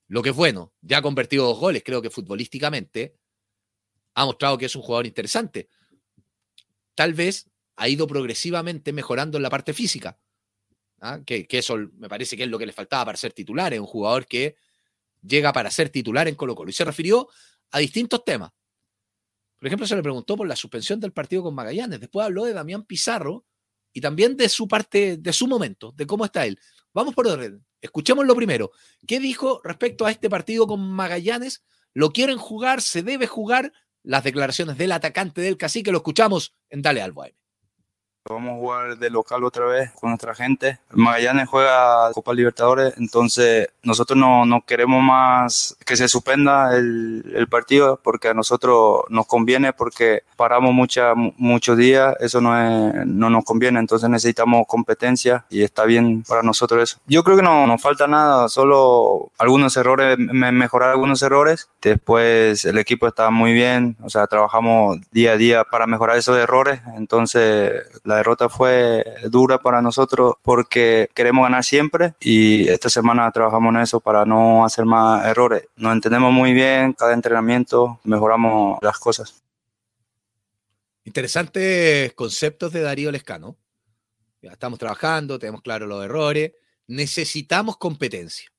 [0.07, 3.17] Lo que es bueno, ya ha convertido dos goles, creo que futbolísticamente
[4.13, 5.69] ha mostrado que es un jugador interesante.
[6.97, 10.17] Tal vez ha ido progresivamente mejorando en la parte física,
[10.99, 11.19] ¿ah?
[11.23, 13.85] que, eso me parece que es lo que le faltaba para ser titular, es un
[13.85, 14.55] jugador que
[15.21, 16.71] llega para ser titular en Colo Colo.
[16.71, 17.29] Y se refirió
[17.69, 18.51] a distintos temas.
[19.59, 21.99] Por ejemplo, se le preguntó por la suspensión del partido con Magallanes.
[21.99, 23.45] Después habló de Damián Pizarro
[23.93, 26.59] y también de su parte, de su momento, de cómo está él.
[26.93, 27.63] Vamos por orden.
[27.79, 28.71] Escuchemos lo primero.
[29.05, 31.63] ¿Qué dijo respecto a este partido con Magallanes?
[31.93, 32.81] ¿Lo quieren jugar?
[32.81, 33.71] ¿Se debe jugar?
[34.07, 37.25] Las declaraciones del atacante del cacique lo escuchamos en Dale Albo
[38.29, 40.79] Vamos a jugar de local otra vez con nuestra gente.
[40.91, 47.47] Magallanes juega Copa Libertadores, entonces nosotros no, no queremos más que se suspenda el, el,
[47.47, 53.29] partido porque a nosotros nos conviene porque paramos mucha, muchos días, eso no, es, no
[53.29, 56.99] nos conviene, entonces necesitamos competencia y está bien para nosotros eso.
[57.07, 61.69] Yo creo que no nos falta nada, solo algunos errores, mejorar algunos errores.
[61.81, 66.37] Después el equipo está muy bien, o sea, trabajamos día a día para mejorar esos
[66.37, 73.31] errores, entonces la derrota fue dura para nosotros porque queremos ganar siempre y esta semana
[73.31, 75.63] trabajamos en eso para no hacer más errores.
[75.75, 79.41] Nos entendemos muy bien, cada entrenamiento mejoramos las cosas.
[81.03, 83.57] Interesantes conceptos de Darío Lescano.
[84.41, 86.51] Ya estamos trabajando, tenemos claro los errores,
[86.85, 88.51] necesitamos competencia.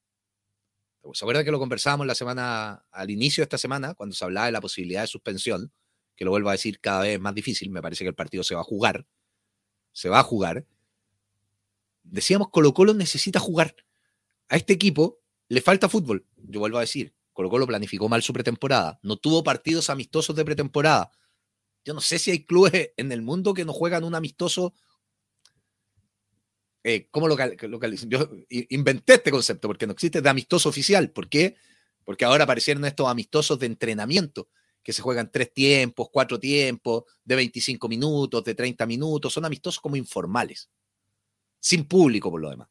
[1.12, 4.46] ¿Se acuerdan que lo conversábamos la semana, al inicio de esta semana, cuando se hablaba
[4.46, 5.72] de la posibilidad de suspensión?
[6.16, 8.54] Que lo vuelvo a decir cada vez más difícil, me parece que el partido se
[8.54, 9.06] va a jugar
[9.98, 10.64] se va a jugar,
[12.04, 13.74] decíamos Colo Colo necesita jugar.
[14.48, 16.24] A este equipo le falta fútbol.
[16.36, 20.44] Yo vuelvo a decir, Colo Colo planificó mal su pretemporada, no tuvo partidos amistosos de
[20.44, 21.10] pretemporada.
[21.84, 24.72] Yo no sé si hay clubes en el mundo que no juegan un amistoso.
[26.84, 27.36] Eh, ¿Cómo lo
[28.06, 28.30] Yo
[28.68, 31.10] inventé este concepto porque no existe de amistoso oficial.
[31.10, 31.56] ¿Por qué?
[32.04, 34.48] Porque ahora aparecieron estos amistosos de entrenamiento
[34.88, 39.80] que se juegan tres tiempos, cuatro tiempos, de 25 minutos, de 30 minutos, son amistosos
[39.80, 40.70] como informales,
[41.60, 42.68] sin público por lo demás.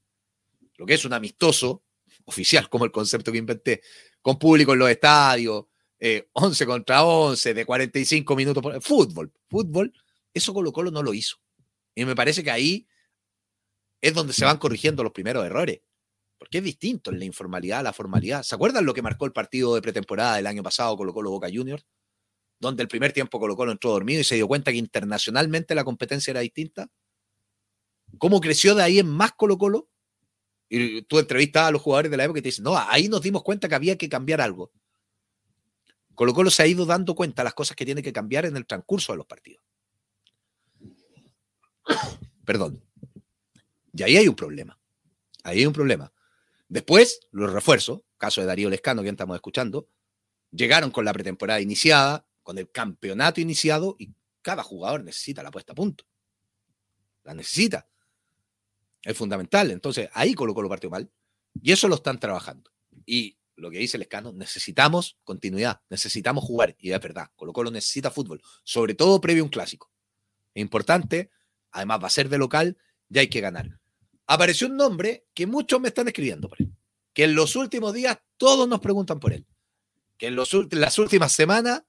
[0.78, 1.84] Lo que es un amistoso
[2.26, 3.84] oficial, como el concepto que inventé,
[4.20, 5.66] con público en los estadios,
[6.34, 8.82] 11 eh, contra 11, de 45 minutos, por...
[8.82, 9.94] fútbol, fútbol,
[10.34, 11.38] eso Colo Colo no lo hizo.
[11.94, 12.88] Y me parece que ahí
[14.02, 15.82] es donde se van corrigiendo los primeros errores.
[16.40, 18.42] Porque es distinto en la informalidad la formalidad.
[18.42, 21.50] ¿Se acuerdan lo que marcó el partido de pretemporada del año pasado Colo Colo Boca
[21.54, 21.86] Juniors?
[22.60, 25.84] Donde el primer tiempo Colo Colo entró dormido y se dio cuenta que internacionalmente la
[25.84, 26.90] competencia era distinta?
[28.18, 29.90] ¿Cómo creció de ahí en más Colo Colo?
[30.70, 33.22] Y tú entrevistas a los jugadores de la época y te dicen, no, ahí nos
[33.22, 34.72] dimos cuenta que había que cambiar algo.
[36.14, 38.58] Colo Colo se ha ido dando cuenta de las cosas que tiene que cambiar en
[38.58, 39.64] el transcurso de los partidos.
[42.46, 42.84] Perdón.
[43.94, 44.80] Y ahí hay un problema.
[45.44, 46.12] Ahí hay un problema.
[46.68, 49.88] Después, los refuerzos, caso de Darío Lescano, que estamos escuchando,
[50.52, 55.74] llegaron con la pretemporada iniciada, con el campeonato iniciado y cada jugador necesita la puesta
[55.74, 56.06] a punto.
[57.26, 57.90] La necesita.
[59.04, 59.70] Es fundamental.
[59.70, 61.12] Entonces, ahí Colo lo partió mal.
[61.62, 62.72] Y eso lo están trabajando.
[63.06, 66.74] Y lo que dice el escano, necesitamos continuidad, necesitamos jugar.
[66.80, 69.92] Y es verdad, Colo Colo necesita fútbol, sobre todo previo a un clásico.
[70.54, 71.30] Es importante,
[71.72, 72.78] además va a ser de local,
[73.10, 73.78] ya hay que ganar.
[74.26, 76.72] Apareció un nombre que muchos me están escribiendo por él,
[77.12, 79.46] que en los últimos días todos nos preguntan por él.
[80.18, 81.84] que en, las últimas semanas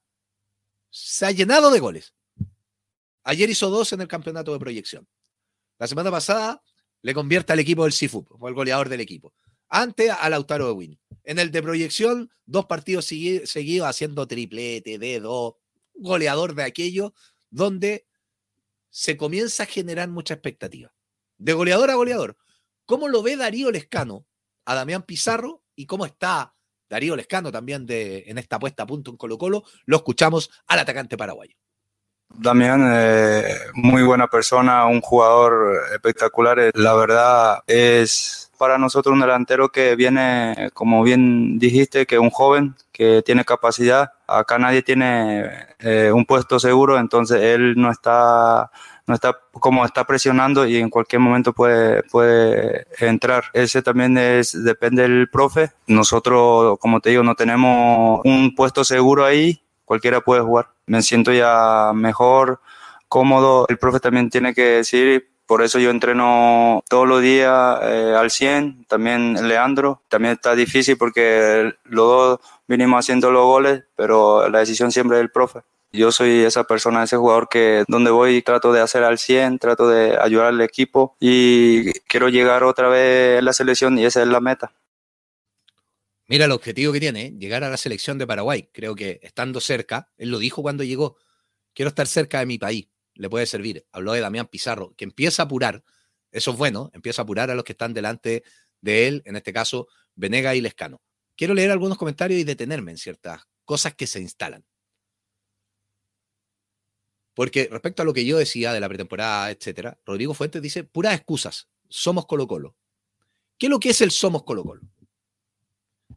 [0.89, 2.13] se ha llenado de goles.
[3.23, 5.07] Ayer hizo dos en el campeonato de proyección.
[5.77, 6.61] La semana pasada
[7.01, 9.33] le convierte al equipo del Sifu, fue el goleador del equipo.
[9.69, 10.99] Antes a Lautaro de Win.
[11.23, 15.59] En el de proyección, dos partidos seguidos haciendo triplete, dedo,
[15.93, 17.13] goleador de aquello,
[17.51, 18.07] donde
[18.89, 20.93] se comienza a generar mucha expectativa.
[21.37, 22.37] De goleador a goleador.
[22.85, 24.25] ¿Cómo lo ve Darío Lescano
[24.65, 26.55] a Damián Pizarro y cómo está
[26.89, 29.63] Darío Lescano también de, en esta puesta a punto en Colo Colo?
[29.85, 31.55] Lo escuchamos al atacante paraguayo.
[32.31, 36.59] Damián, eh, muy buena persona, un jugador espectacular.
[36.59, 42.29] Eh, la verdad es para nosotros un delantero que viene, como bien dijiste, que un
[42.29, 44.11] joven, que tiene capacidad.
[44.27, 48.69] Acá nadie tiene eh, un puesto seguro, entonces él no está
[49.09, 53.45] no está como está presionando y en cualquier momento puede, puede entrar.
[53.53, 55.71] Ese también es, depende del profe.
[55.87, 60.69] Nosotros, como te digo, no tenemos un puesto seguro ahí, cualquiera puede jugar.
[60.85, 62.61] Me siento ya mejor,
[63.07, 63.65] cómodo.
[63.67, 68.29] El profe también tiene que decir, por eso yo entreno todos los días eh, al
[68.29, 70.03] 100, también Leandro.
[70.07, 75.21] También está difícil porque los dos vinimos haciendo los goles, pero la decisión siempre es
[75.21, 75.61] del profe.
[75.91, 79.87] Yo soy esa persona, ese jugador que donde voy trato de hacer al 100, trato
[79.87, 84.27] de ayudar al equipo y quiero llegar otra vez a la selección y esa es
[84.27, 84.71] la meta.
[86.27, 87.33] Mira el objetivo que tiene, ¿eh?
[87.39, 88.69] llegar a la selección de Paraguay.
[88.71, 91.17] Creo que estando cerca, él lo dijo cuando llegó,
[91.73, 93.87] quiero estar cerca de mi país, le puede servir.
[93.91, 95.83] Habló de Damián Pizarro, que empieza a apurar,
[96.31, 98.43] eso es bueno, empieza a apurar a los que están delante
[98.79, 101.01] de él, en este caso, Venega y Lescano.
[101.35, 104.63] Quiero leer algunos comentarios y detenerme en ciertas cosas que se instalan.
[107.39, 111.15] Porque respecto a lo que yo decía de la pretemporada, etcétera, Rodrigo Fuentes dice puras
[111.15, 111.69] excusas.
[111.87, 112.75] Somos Colo Colo.
[113.57, 114.81] ¿Qué es lo que es el Somos Colo Colo?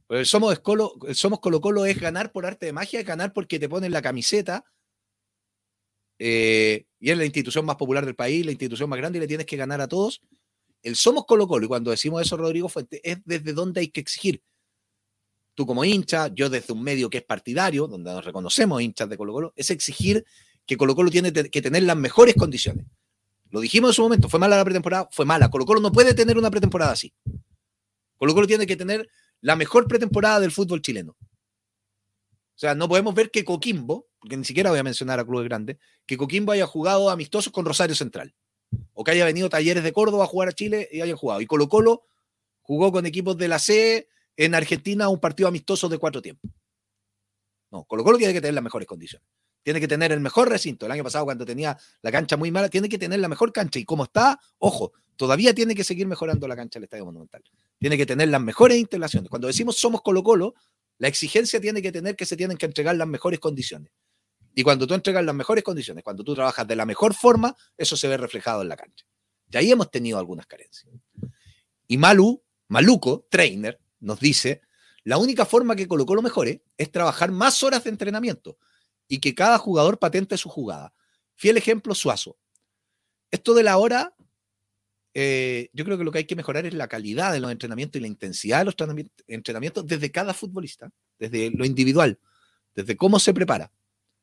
[0.09, 3.07] Pues el Somos Colo, el Somos Colo Colo es ganar por arte de magia, es
[3.07, 4.65] ganar porque te ponen la camiseta
[6.19, 9.29] eh, y es la institución más popular del país, la institución más grande y le
[9.29, 10.23] tienes que ganar a todos.
[10.83, 14.01] El Somos Colo Colo, y cuando decimos eso, Rodrigo Fuentes, es desde donde hay que
[14.01, 14.43] exigir.
[15.55, 19.17] Tú como hincha, yo desde un medio que es partidario, donde nos reconocemos hinchas de
[19.17, 20.25] Colo Colo, es exigir
[20.67, 22.87] que Colo Colo tiene que tener las mejores condiciones.
[23.51, 25.51] Lo dijimos en su momento, fue mala la pretemporada, fue mala.
[25.51, 27.13] Colo Colo no puede tener una pretemporada así.
[28.17, 29.09] Colo Colo tiene que tener
[29.41, 31.17] la mejor pretemporada del fútbol chileno.
[31.21, 35.45] O sea, no podemos ver que Coquimbo, porque ni siquiera voy a mencionar a clubes
[35.45, 38.35] grandes, que Coquimbo haya jugado amistosos con Rosario Central.
[38.95, 41.41] O que haya venido Talleres de Córdoba a jugar a Chile y hayan jugado.
[41.41, 42.07] Y Colo Colo
[42.63, 46.51] jugó con equipos de la C en Argentina un partido amistoso de cuatro tiempos.
[47.71, 49.27] No, Colo Colo tiene que tener las mejores condiciones
[49.63, 50.87] tiene que tener el mejor recinto.
[50.87, 53.79] El año pasado, cuando tenía la cancha muy mala, tiene que tener la mejor cancha.
[53.79, 57.43] Y como está, ojo, todavía tiene que seguir mejorando la cancha del Estadio Monumental.
[57.79, 59.31] Tiene que tener las mejores instalaciones.
[59.31, 60.55] Cuando decimos somos Colo Colo,
[60.99, 63.93] la exigencia tiene que tener que se tienen que entregar las mejores condiciones.
[64.55, 67.97] Y cuando tú entregas las mejores condiciones, cuando tú trabajas de la mejor forma, eso
[67.97, 69.07] se ve reflejado en la cancha.
[69.51, 70.93] Y ahí hemos tenido algunas carencias.
[71.87, 74.63] Y Malu, Maluco, trainer, nos dice,
[75.05, 78.59] la única forma que Colo Colo mejore es trabajar más horas de entrenamiento
[79.09, 80.93] y que cada jugador patente su jugada.
[81.35, 82.37] Fiel ejemplo, Suazo.
[83.31, 84.15] Esto de la hora,
[85.15, 87.99] eh, yo creo que lo que hay que mejorar es la calidad de los entrenamientos
[87.99, 88.77] y la intensidad de los
[89.27, 92.19] entrenamientos desde cada futbolista, desde lo individual,
[92.75, 93.73] desde cómo se prepara.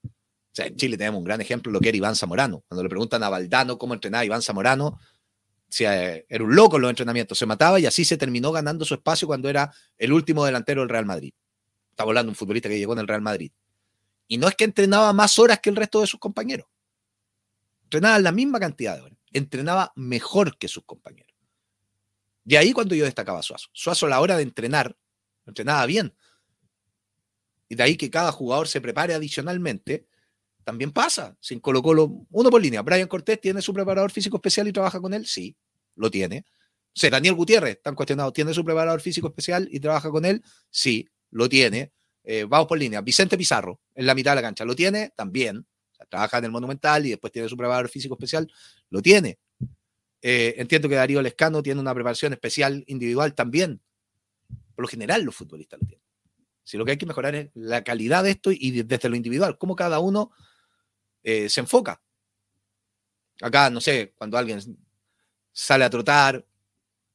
[0.04, 2.64] O sea, en Chile tenemos un gran ejemplo, lo que era Iván Zamorano.
[2.68, 5.00] Cuando le preguntan a Valdano cómo entrenaba Iván Zamorano,
[5.80, 8.96] eh, era un loco en los entrenamientos, se mataba y así se terminó ganando su
[8.96, 11.34] espacio cuando era el último delantero del Real Madrid.
[11.92, 13.52] Estamos hablando de un futbolista que llegó en el Real Madrid.
[14.30, 16.68] Y no es que entrenaba más horas que el resto de sus compañeros.
[17.84, 19.18] Entrenaba la misma cantidad de horas.
[19.34, 21.34] Entrenaba mejor que sus compañeros.
[22.46, 23.70] Y ahí cuando yo destacaba a Suazo.
[23.74, 24.96] Suazo a la hora de entrenar,
[25.48, 26.16] entrenaba bien.
[27.68, 30.08] Y de ahí que cada jugador se prepare adicionalmente,
[30.64, 31.36] también pasa.
[31.42, 32.84] Sin Colo Colo, uno por línea.
[32.84, 35.26] Brian Cortés tiene su preparador físico especial y trabaja con él.
[35.26, 35.58] Sí,
[35.96, 36.46] lo tiene.
[36.96, 40.44] O Daniel Gutiérrez, tan cuestionado, ¿tiene su preparador físico especial y trabaja con él?
[40.70, 41.94] Sí, lo tiene.
[42.24, 43.02] Eh, vamos por línea.
[43.02, 45.12] Vicente Pizarro, en la mitad de la cancha, ¿lo tiene?
[45.14, 45.66] También.
[46.08, 48.50] trabaja en el Monumental y después tiene su preparador físico especial.
[48.90, 49.40] Lo tiene.
[50.22, 53.82] Eh, entiendo que Darío Lescano tiene una preparación especial individual también.
[54.74, 56.06] Por lo general, los futbolistas lo tienen.
[56.64, 59.58] Si lo que hay que mejorar es la calidad de esto y desde lo individual,
[59.58, 60.32] cómo cada uno
[61.22, 62.02] eh, se enfoca.
[63.42, 64.62] Acá, no sé, cuando alguien
[65.52, 66.46] sale a trotar,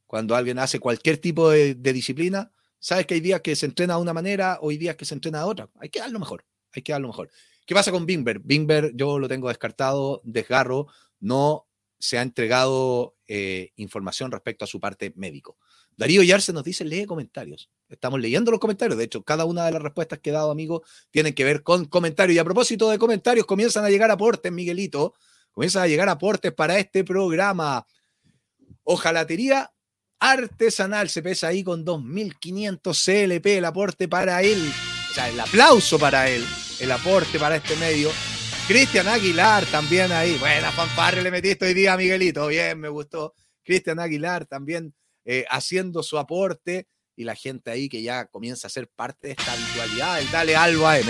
[0.06, 2.52] cuando alguien hace cualquier tipo de disciplina,
[2.84, 5.14] Sabes que hay días que se entrena de una manera o hay días que se
[5.14, 5.70] entrena de otra.
[5.80, 6.44] Hay que darlo mejor.
[6.74, 7.30] Hay que darlo mejor.
[7.66, 8.40] ¿Qué pasa con Bingber?
[8.40, 10.88] Bingber yo lo tengo descartado, desgarro,
[11.20, 11.66] no
[11.98, 15.56] se ha entregado eh, información respecto a su parte médico.
[15.96, 17.70] Darío Yarse nos dice, lee comentarios.
[17.88, 18.98] Estamos leyendo los comentarios.
[18.98, 21.84] De hecho, cada una de las respuestas que he dado, amigo, tienen que ver con
[21.87, 22.37] comentarios.
[22.37, 25.14] Y a propósito de comentarios, comienzan a llegar aportes, Miguelito.
[25.52, 27.87] Comienzan a llegar aportes para este programa.
[28.82, 29.72] Ojalatería
[30.18, 34.72] artesanal se pesa ahí con 2.500 CLP el aporte para él.
[35.10, 36.44] O sea, el aplauso para él.
[36.80, 38.10] El aporte para este medio.
[38.66, 40.37] Cristian Aguilar también ahí.
[40.38, 42.46] Buena fanfarre le metiste hoy día, Miguelito.
[42.48, 43.34] Bien, me gustó.
[43.62, 48.70] Cristian Aguilar también eh, haciendo su aporte y la gente ahí que ya comienza a
[48.70, 51.06] ser parte de esta habitualidad el Dale Albo AM,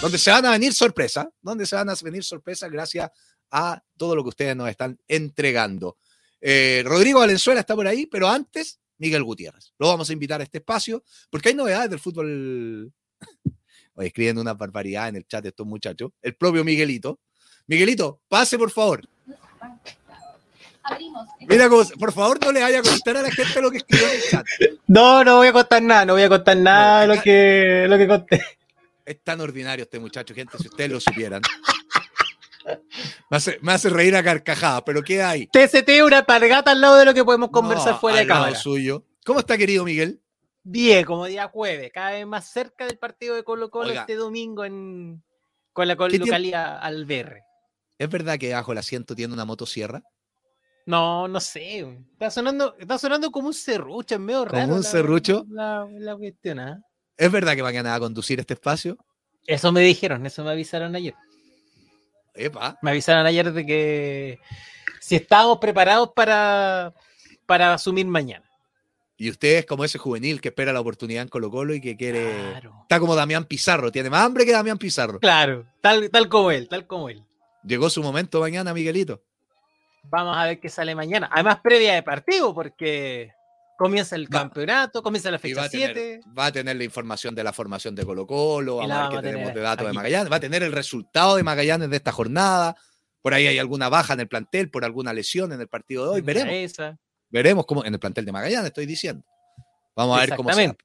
[0.00, 3.10] donde se van a venir sorpresas, donde se van a venir sorpresas gracias
[3.50, 5.98] a todo lo que ustedes nos están entregando.
[6.40, 9.72] Eh, Rodrigo Valenzuela está por ahí, pero antes, Miguel Gutiérrez.
[9.78, 12.92] Lo vamos a invitar a este espacio porque hay novedades del fútbol.
[13.98, 16.12] Hoy escribiendo una barbaridad en el chat de estos muchachos.
[16.22, 17.18] El propio Miguelito.
[17.66, 19.02] Miguelito, pase por favor.
[21.48, 24.14] Mira, por favor, no le vaya a contar a la gente lo que escribió en
[24.14, 24.46] el chat.
[24.86, 27.98] No, no voy a contar nada, no voy a contar nada de lo que, lo
[27.98, 28.44] que conté.
[29.04, 31.42] Es tan ordinario este muchacho, gente, si ustedes lo supieran.
[33.30, 35.48] Me hace, me hace reír a carcajadas, pero ¿qué hay?
[35.48, 38.54] TST, una pargata al lado de lo que podemos conversar fuera de cámara.
[38.54, 39.04] suyo.
[39.24, 40.20] ¿Cómo está, querido Miguel?
[40.70, 44.66] Bien, como día jueves, cada vez más cerca del partido de Colo Colo este domingo
[44.66, 45.24] en,
[45.72, 47.44] con la localidad Alberre.
[47.96, 50.02] ¿Es verdad que bajo el asiento tiene una motosierra?
[50.84, 51.88] No, no sé.
[52.12, 54.66] Está sonando, está sonando como un serrucho, es medio raro.
[54.66, 55.46] ¿Como un serrucho?
[55.48, 56.82] La, cuestión, ¿ah?
[57.16, 58.98] ¿Es verdad que van a conducir este espacio?
[59.46, 61.14] Eso me dijeron, eso me avisaron ayer.
[62.34, 62.78] Epa.
[62.82, 64.38] Me avisaron ayer de que
[65.00, 66.92] si estábamos preparados para,
[67.46, 68.47] para asumir mañana.
[69.20, 71.96] Y usted es como ese juvenil que espera la oportunidad en Colo Colo y que
[71.96, 72.52] quiere...
[72.82, 75.18] Está como Damián Pizarro, tiene más hambre que Damián Pizarro.
[75.18, 77.24] Claro, tal, tal como él, tal como él.
[77.64, 79.20] Llegó su momento mañana, Miguelito.
[80.04, 81.28] Vamos a ver qué sale mañana.
[81.32, 83.32] Además, previa de partido, porque
[83.76, 86.20] comienza el campeonato, comienza la fecha 7.
[86.38, 89.28] Va, a tener la información de la formación de Colo Colo, vamos a ver qué
[89.28, 92.76] tenemos de datos de Magallanes, va a tener el resultado de Magallanes de esta jornada.
[93.20, 96.10] Por ahí hay alguna baja en el plantel, por alguna lesión en el partido de
[96.10, 96.20] hoy.
[96.20, 96.98] Veremos.
[97.30, 99.24] Veremos cómo, en el plantel de Magallanes, estoy diciendo.
[99.94, 100.76] Vamos a ver cómo se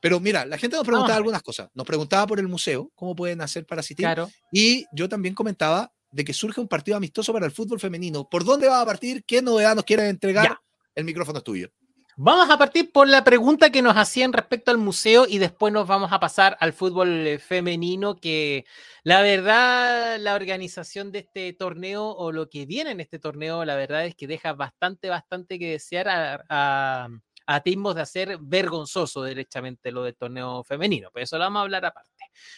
[0.00, 1.70] Pero mira, la gente nos preguntaba algunas cosas.
[1.74, 4.06] Nos preguntaba por el museo, cómo pueden hacer para asistir.
[4.52, 8.28] Y yo también comentaba de que surge un partido amistoso para el fútbol femenino.
[8.28, 9.24] ¿Por dónde va a partir?
[9.24, 10.58] ¿Qué novedad nos quieren entregar?
[10.94, 11.70] El micrófono es tuyo.
[12.16, 15.86] Vamos a partir por la pregunta que nos hacían respecto al museo y después nos
[15.86, 18.66] vamos a pasar al fútbol eh, femenino, que
[19.02, 23.76] la verdad, la organización de este torneo o lo que viene en este torneo, la
[23.76, 27.08] verdad es que deja bastante, bastante que desear a, a,
[27.46, 31.86] a de hacer vergonzoso derechamente lo del torneo femenino, pero eso lo vamos a hablar
[31.86, 32.10] aparte.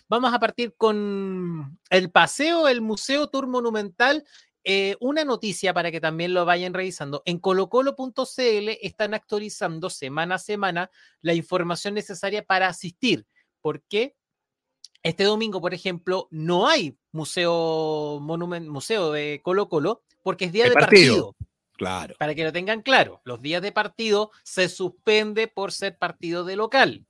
[0.08, 4.24] Vamos a partir con el paseo, el Museo Tour Monumental.
[4.66, 7.22] Eh, una noticia para que también lo vayan revisando.
[7.26, 13.26] En colocolo.cl están actualizando semana a semana la información necesaria para asistir.
[13.60, 14.16] ¿Por qué?
[15.02, 20.64] Este domingo, por ejemplo, no hay museo, monument, museo de Colo Colo porque es día
[20.64, 21.36] de partido.
[21.76, 22.14] Claro.
[22.18, 26.56] Para que lo tengan claro, los días de partido se suspende por ser partido de
[26.56, 27.04] local.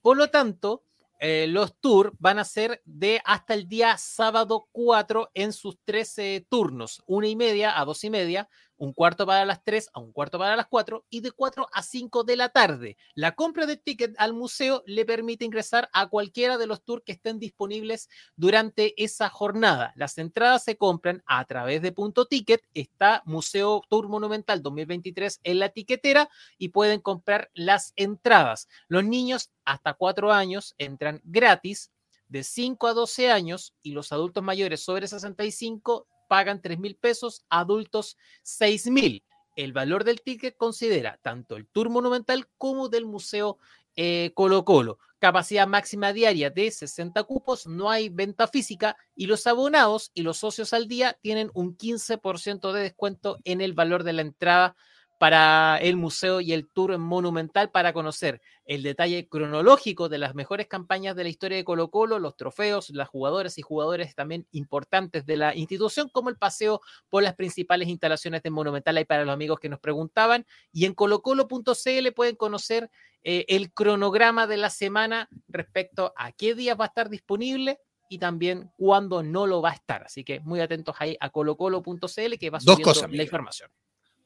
[0.00, 0.84] Por lo tanto,
[1.26, 6.46] eh, los tours van a ser de hasta el día sábado 4 en sus 13
[6.50, 10.12] turnos, una y media a dos y media, un cuarto para las 3 a un
[10.12, 12.96] cuarto para las 4 y de 4 a 5 de la tarde.
[13.14, 17.12] La compra de ticket al museo le permite ingresar a cualquiera de los tours que
[17.12, 19.92] estén disponibles durante esa jornada.
[19.96, 22.62] Las entradas se compran a través de punto ticket.
[22.74, 28.68] Está Museo Tour Monumental 2023 en la tiquetera y pueden comprar las entradas.
[28.88, 31.90] Los niños hasta 4 años entran gratis
[32.28, 37.44] de 5 a 12 años y los adultos mayores sobre 65 pagan 3 mil pesos,
[37.48, 39.24] adultos 6 mil.
[39.56, 43.58] El valor del ticket considera tanto el tour monumental como del museo
[43.96, 44.98] eh, Colo Colo.
[45.20, 50.38] Capacidad máxima diaria de 60 cupos, no hay venta física y los abonados y los
[50.38, 54.76] socios al día tienen un 15% de descuento en el valor de la entrada
[55.18, 60.66] para el museo y el tour monumental para conocer el detalle cronológico de las mejores
[60.66, 65.26] campañas de la historia de Colo Colo, los trofeos, las jugadoras y jugadores también importantes
[65.26, 68.96] de la institución, como el paseo por las principales instalaciones de Monumental.
[68.96, 70.46] Hay para los amigos que nos preguntaban.
[70.72, 72.90] Y en colocolo.cl pueden conocer
[73.22, 78.18] eh, el cronograma de la semana respecto a qué días va a estar disponible y
[78.18, 80.04] también cuándo no lo va a estar.
[80.04, 83.70] Así que muy atentos ahí a colocolo.cl que va subiendo la información.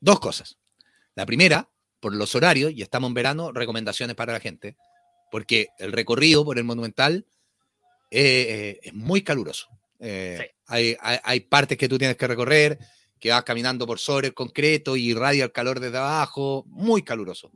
[0.00, 0.58] Dos cosas.
[1.18, 4.76] La primera, por los horarios, y estamos en verano, recomendaciones para la gente,
[5.32, 7.26] porque el recorrido por el Monumental
[8.12, 9.66] eh, es muy caluroso.
[9.98, 12.78] Eh, hay, partes que tú tienes que recorrer,
[13.18, 17.50] que vas caminando por sobre el concreto y irradia el calor desde abajo, muy caluroso.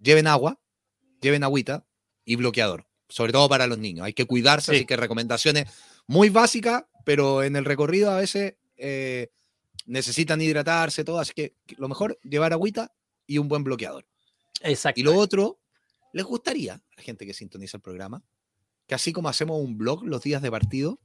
[0.00, 0.58] lleven agua,
[1.20, 1.86] lleven agüita
[2.24, 4.06] y bloqueador, sobre todo para los niños.
[4.06, 5.66] Hay que cuidarse, así que recomendaciones
[6.08, 9.28] muy básicas, pero en el recorrido a veces eh,
[9.86, 12.92] necesitan hidratarse, todo, así que lo mejor, llevar agüita
[13.26, 14.06] y un buen bloqueador.
[14.60, 15.00] Exacto.
[15.00, 15.60] Y lo otro,
[16.12, 18.22] ¿les gustaría a la gente que sintoniza el programa
[18.86, 20.98] que así como hacemos un blog los días de partido,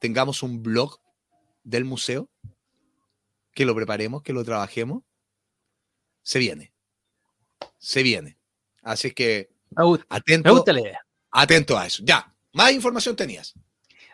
[0.00, 0.98] tengamos un blog
[1.64, 2.30] del museo,
[3.52, 5.02] que lo preparemos, que lo trabajemos?
[6.22, 6.72] Se viene.
[7.78, 8.38] Se viene.
[8.80, 9.50] Así que
[10.08, 10.64] atento,
[11.30, 12.02] atento a eso.
[12.06, 13.52] Ya, más información tenías.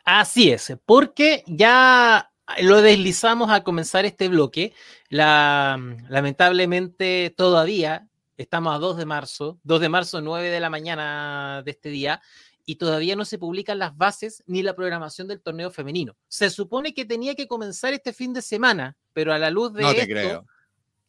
[0.05, 4.75] Así es, porque ya lo deslizamos a comenzar este bloque.
[5.09, 5.79] La,
[6.09, 11.71] lamentablemente todavía estamos a 2 de marzo, 2 de marzo, 9 de la mañana de
[11.71, 12.21] este día,
[12.65, 16.17] y todavía no se publican las bases ni la programación del torneo femenino.
[16.29, 19.83] Se supone que tenía que comenzar este fin de semana, pero a la luz de
[19.83, 20.47] esto,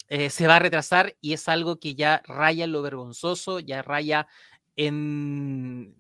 [0.10, 3.82] eh, se va a retrasar y es algo que ya raya en lo vergonzoso, ya
[3.82, 4.28] raya
[4.76, 5.96] en,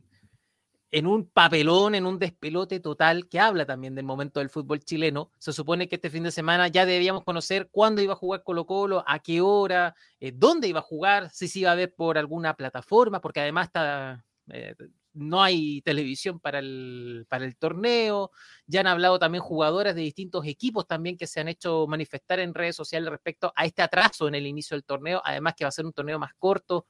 [0.94, 5.32] en un papelón, en un despelote total que habla también del momento del fútbol chileno.
[5.40, 8.68] Se supone que este fin de semana ya debíamos conocer cuándo iba a jugar Colo
[8.68, 12.20] Colo, a qué hora, eh, dónde iba a jugar, si se iba a ver por
[12.20, 14.76] alguna plataforma, porque además está, eh,
[15.14, 18.30] no hay televisión para el, para el torneo.
[18.68, 22.54] Ya han hablado también jugadoras de distintos equipos también que se han hecho manifestar en
[22.54, 25.72] redes sociales respecto a este atraso en el inicio del torneo, además que va a
[25.72, 26.86] ser un torneo más corto.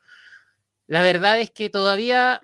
[0.88, 2.41] La verdad es que todavía,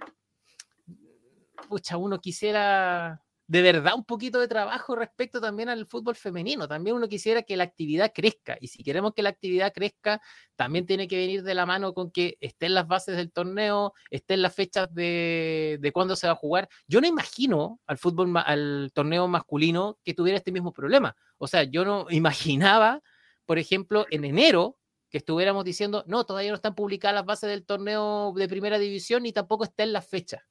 [1.68, 6.68] pucha, uno quisiera de verdad un poquito de trabajo respecto también al fútbol femenino.
[6.68, 8.58] También uno quisiera que la actividad crezca.
[8.62, 10.22] Y si queremos que la actividad crezca,
[10.56, 14.44] también tiene que venir de la mano con que estén las bases del torneo, estén
[14.44, 16.70] las fechas de, de cuándo se va a jugar.
[16.88, 21.16] Yo no imagino al fútbol, al torneo masculino que tuviera este mismo problema.
[21.40, 23.02] O sea, yo no imaginaba,
[23.48, 24.78] por ejemplo, en enero
[25.10, 29.24] que estuviéramos diciendo, no, todavía no están publicadas las bases del torneo de primera división
[29.24, 30.44] ni tampoco estén las fechas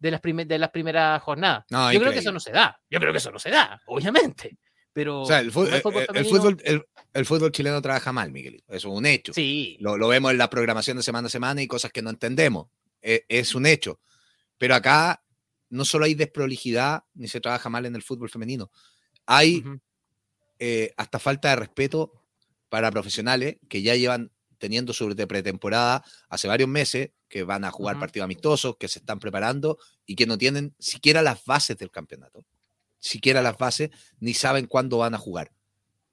[0.00, 1.64] de las, de las primeras jornadas.
[1.68, 2.80] Yo creo que eso no se da.
[2.90, 4.56] Yo creo que eso no se da, obviamente.
[4.92, 8.64] Pero el, fútbol, chileno trabaja mal, Miguel.
[8.66, 9.32] Eso es un hecho.
[9.32, 9.76] Sí.
[9.78, 12.66] Lo, vemos en la programación de semana a semana y cosas que no entendemos.
[13.00, 14.00] E, es, un hecho.
[14.58, 15.22] Pero acá
[15.68, 18.72] no solo hay desprolijidad ni se trabaja mal en el fútbol femenino.
[19.26, 19.62] Hay
[20.58, 22.24] eh, hasta falta de respeto
[22.68, 27.98] para profesionales que ya llevan teniendo su pretemporada hace varios meses, que van a jugar
[27.98, 32.44] partidos amistosos, que se están preparando y que no tienen siquiera las bases del campeonato.
[32.98, 33.90] Siquiera las bases,
[34.20, 35.50] ni saben cuándo van a jugar.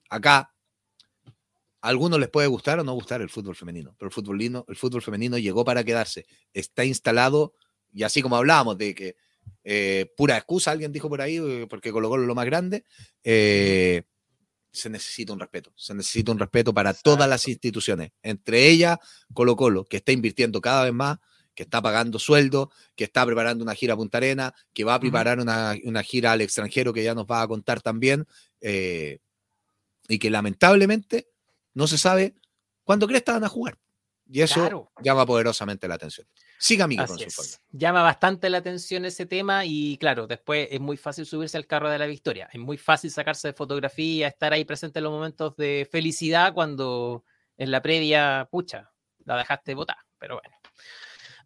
[0.10, 0.54] Acá,
[1.82, 4.76] a algunos les puede gustar o no gustar el fútbol femenino, pero el fútbol, el
[4.76, 6.26] fútbol femenino llegó para quedarse.
[6.54, 7.54] Está instalado,
[7.91, 9.18] y así como hablábamos de que
[9.64, 12.86] eh, pura excusa, alguien dijo por ahí, eh, porque colocó lo más grande,
[13.24, 14.04] eh,
[14.72, 15.72] se necesita un respeto.
[15.76, 18.97] Se necesita un respeto para todas las instituciones, entre ellas
[19.34, 21.18] Colo Colo, que está invirtiendo cada vez más,
[21.55, 24.99] que está pagando sueldo, que está preparando una gira a Punta Arena, que va a
[24.99, 28.28] preparar una, gira al extranjero que ya nos va a contar también,
[28.61, 29.20] eh,
[30.07, 31.30] y que lamentablemente
[31.74, 32.36] no se sabe
[32.84, 33.80] cuándo crees que van a jugar.
[34.30, 36.28] Y eso llama poderosamente la atención.
[36.60, 40.98] Siga, amigo, con su Llama bastante la atención ese tema y claro, después es muy
[40.98, 42.50] fácil subirse al carro de la victoria.
[42.52, 47.24] Es muy fácil sacarse de fotografía, estar ahí presente en los momentos de felicidad cuando
[47.58, 48.92] en la previa, pucha,
[49.26, 49.98] la dejaste votar.
[50.18, 50.58] Pero bueno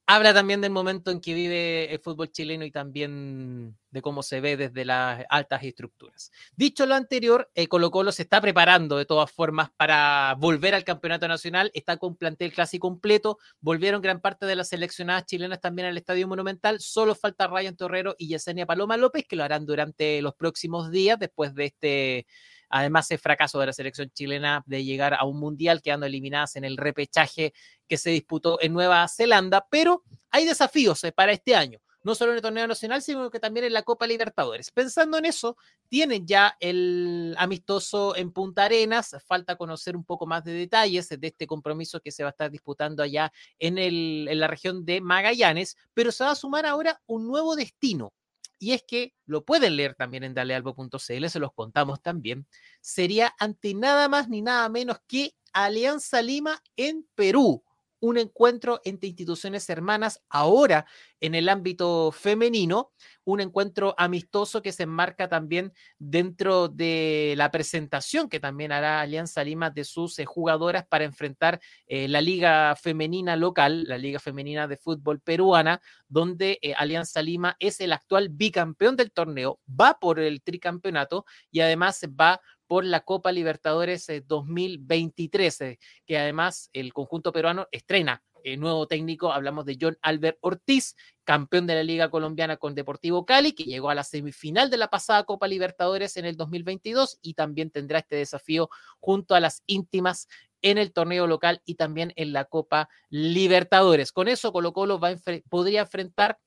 [0.05, 4.41] habla también del momento en que vive el fútbol chileno y también de cómo se
[4.41, 6.31] ve desde las altas estructuras.
[6.55, 10.83] Dicho lo anterior, eh, Colo Colo se está preparando de todas formas para volver al
[10.83, 15.87] campeonato nacional, está con plantel casi completo, volvieron gran parte de las seleccionadas chilenas también
[15.87, 20.21] al Estadio Monumental, solo falta Ryan Torrero y Yesenia Paloma López, que lo harán durante
[20.21, 22.25] los próximos días después de este
[22.71, 26.63] Además, el fracaso de la selección chilena de llegar a un mundial quedando eliminadas en
[26.63, 27.53] el repechaje
[27.87, 32.31] que se disputó en Nueva Zelanda, pero hay desafíos eh, para este año no solo
[32.31, 34.71] en el torneo nacional, sino que también en la Copa Libertadores.
[34.71, 35.57] Pensando en eso,
[35.87, 41.27] tienen ya el amistoso en Punta Arenas, falta conocer un poco más de detalles de
[41.27, 45.01] este compromiso que se va a estar disputando allá en, el, en la región de
[45.01, 48.13] Magallanes, pero se va a sumar ahora un nuevo destino,
[48.61, 52.45] y es que lo pueden leer también en dalealbo.cl, se los contamos también,
[52.79, 57.63] sería ante nada más ni nada menos que Alianza Lima en Perú
[58.01, 60.85] un encuentro entre instituciones hermanas ahora
[61.21, 62.91] en el ámbito femenino,
[63.23, 69.43] un encuentro amistoso que se enmarca también dentro de la presentación que también hará Alianza
[69.43, 74.67] Lima de sus eh, jugadoras para enfrentar eh, la liga femenina local, la liga femenina
[74.67, 80.19] de fútbol peruana, donde eh, Alianza Lima es el actual bicampeón del torneo, va por
[80.19, 82.41] el tricampeonato y además va
[82.71, 89.33] por la Copa Libertadores 2023, eh, que además el conjunto peruano estrena eh, nuevo técnico,
[89.33, 90.95] hablamos de John Albert Ortiz,
[91.25, 94.87] campeón de la Liga Colombiana con Deportivo Cali, que llegó a la semifinal de la
[94.87, 98.69] pasada Copa Libertadores en el 2022 y también tendrá este desafío
[99.01, 100.29] junto a las íntimas
[100.61, 104.13] en el torneo local y también en la Copa Libertadores.
[104.13, 105.13] Con eso Colo Colo va
[105.49, 106.37] podría enfrentar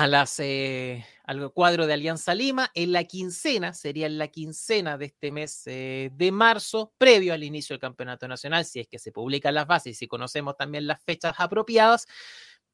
[0.00, 4.96] a las, eh, al cuadro de Alianza Lima en la quincena, sería en la quincena
[4.96, 8.98] de este mes eh, de marzo, previo al inicio del Campeonato Nacional, si es que
[8.98, 12.06] se publican las bases y si conocemos también las fechas apropiadas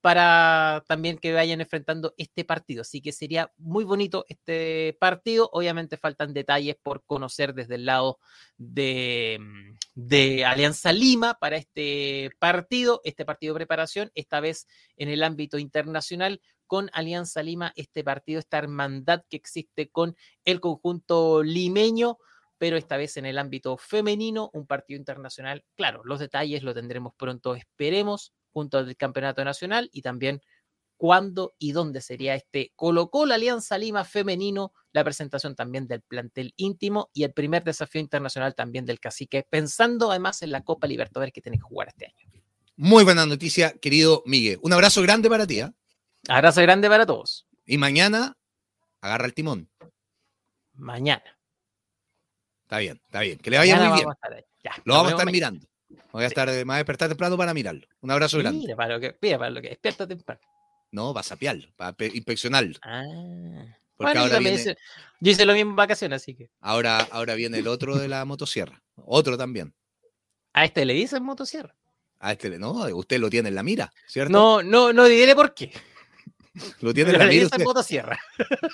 [0.01, 2.83] para también que vayan enfrentando este partido.
[2.83, 5.51] Así que sería muy bonito este partido.
[5.53, 8.21] Obviamente faltan detalles por conocer desde el lado
[8.57, 15.09] de, mm, de, Alianza Lima para este partido, este partido de preparación, esta vez en
[15.09, 21.43] el ámbito internacional con Alianza Lima, este partido, esta hermandad que existe con el conjunto
[21.43, 22.19] limeño
[22.59, 25.65] pero esta vez en el ámbito femenino, un partido internacional.
[25.77, 30.41] Claro, los detalles lo tendremos pronto, esperemos, junto al Campeonato Nacional y también
[30.97, 36.55] cuándo y dónde sería este Colocó la Alianza Lima femenino, la presentación también del plantel
[36.57, 41.35] íntimo y el primer desafío internacional también del cacique, pensando además en la Copa Libertadores
[41.35, 42.43] que tiene que jugar este año.
[42.77, 44.59] Muy buena noticia, querido Miguel.
[44.63, 45.61] Un abrazo grande para ti.
[45.61, 45.71] ¿eh?
[46.29, 47.47] Abrazo grande para todos.
[47.65, 48.37] Y mañana
[49.01, 49.69] agarra el timón.
[50.75, 51.25] Mañana.
[52.65, 53.39] Está bien, está bien.
[53.39, 54.09] Que le vaya muy bien.
[54.85, 55.67] Lo vamos a estar mirando.
[56.13, 57.87] Voy a estar más despertar temprano para mirarlo.
[58.01, 58.59] Un abrazo grande.
[58.59, 60.41] Mira para lo que, mira para lo que despierta temprano.
[60.91, 62.79] No, va a sapearlo, para inspeccionarlo.
[62.83, 63.05] Ah.
[63.97, 64.77] Porque ahora viene,
[65.21, 66.51] yo hice lo mismo en vacaciones, así que.
[66.61, 68.83] Ahora, ahora viene el otro de la motosierra.
[68.97, 69.75] Otro también.
[70.53, 71.75] ¿A este le dicen motosierra?
[72.19, 74.33] A este no, usted lo tiene en la mira, ¿cierto?
[74.33, 75.73] No, no, no diré por qué.
[76.81, 77.45] Lo tiene en la.
[77.45, 77.65] Usted.
[77.65, 78.19] motosierra.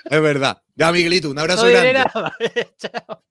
[0.05, 0.62] Es verdad.
[0.74, 1.93] Ya, Miguelito, un abrazo no grande.
[1.93, 2.37] Nada.
[2.76, 3.22] Chao.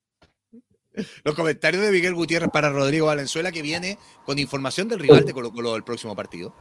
[1.24, 5.34] Los comentarios de Miguel Gutiérrez para Rodrigo Valenzuela, que viene con información del rival de
[5.34, 6.54] Colo Colo del próximo partido,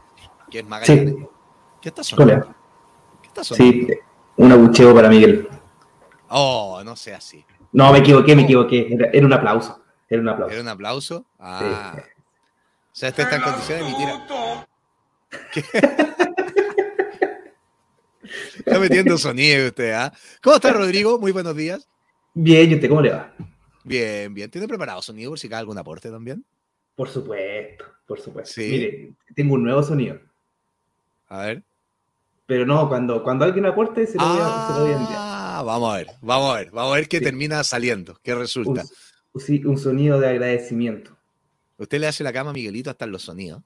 [0.50, 1.14] que es Magallanes.
[1.82, 2.54] ¿Qué está sonando?
[3.22, 3.72] ¿Qué está sonando?
[3.72, 3.88] Sí,
[4.36, 5.48] un abucheo para Miguel.
[6.28, 7.44] Oh, no sea así.
[7.72, 8.88] No, me equivoqué, me equivoqué.
[9.12, 9.82] Era, un aplauso.
[10.08, 10.52] Era un aplauso.
[10.52, 11.26] ¿Era un aplauso?
[11.38, 11.94] Ah.
[11.96, 14.08] O sea, este está en condiciones de emitir.
[18.64, 20.12] Está metiendo sonido usted, ¿ah?
[20.42, 21.18] ¿Cómo está, Rodrigo?
[21.18, 21.88] Muy buenos días.
[22.34, 23.34] Bien, ¿y usted cómo le va?
[23.84, 24.50] Bien, bien.
[24.50, 26.44] ¿Tiene preparado sonido por si cae algún aporte también?
[26.94, 28.52] Por supuesto, por supuesto.
[28.52, 28.68] Sí.
[28.70, 30.20] Mire, tengo un nuevo sonido.
[31.28, 31.62] A ver.
[32.44, 35.14] Pero no, cuando, cuando alguien aporte se lo, voy, a, enviar.
[35.16, 38.84] Ah, vamos a ver, vamos a ver, vamos a ver qué termina saliendo, qué resulta.
[39.32, 41.16] Un, un sonido de agradecimiento.
[41.78, 43.62] ¿Usted le hace la cama a Miguelito hasta los sonidos?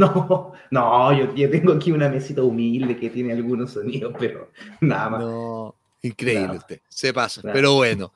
[0.00, 5.10] No, no, yo, yo, tengo aquí una mesita humilde que tiene algunos sonidos, pero nada
[5.10, 5.20] más.
[5.20, 7.42] No, increíble usted, se pasa.
[7.42, 8.12] Pero bueno,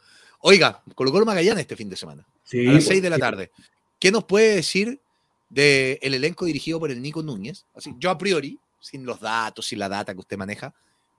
[0.47, 2.27] Oiga, colocó el Magallanes este fin de semana.
[2.43, 3.51] Sí, a las 6 de la tarde.
[3.99, 5.01] ¿Qué nos puede decir
[5.49, 7.65] del elenco dirigido por el Nico Núñez?
[7.75, 10.75] Así, yo a priori, sin los datos, sin la data que usted maneja,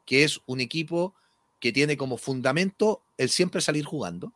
[0.05, 1.15] que es un equipo
[1.59, 4.31] que tiene como fundamento el siempre salir jugando,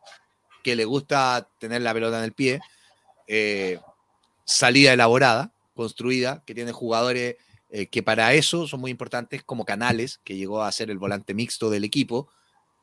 [0.64, 2.60] que le gusta tener la pelota en el pie,
[3.28, 3.78] eh,
[4.44, 7.36] salida elaborada, construida, que tiene jugadores
[7.70, 11.32] eh, que para eso son muy importantes como Canales, que llegó a ser el volante
[11.32, 12.28] mixto del equipo,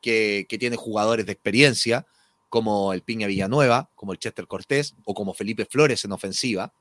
[0.02, 2.08] que, tiene jugadores de experiencia,
[2.50, 6.74] como el Piña Villanueva, como el Chester Cortés o como Felipe Flores en ofensiva.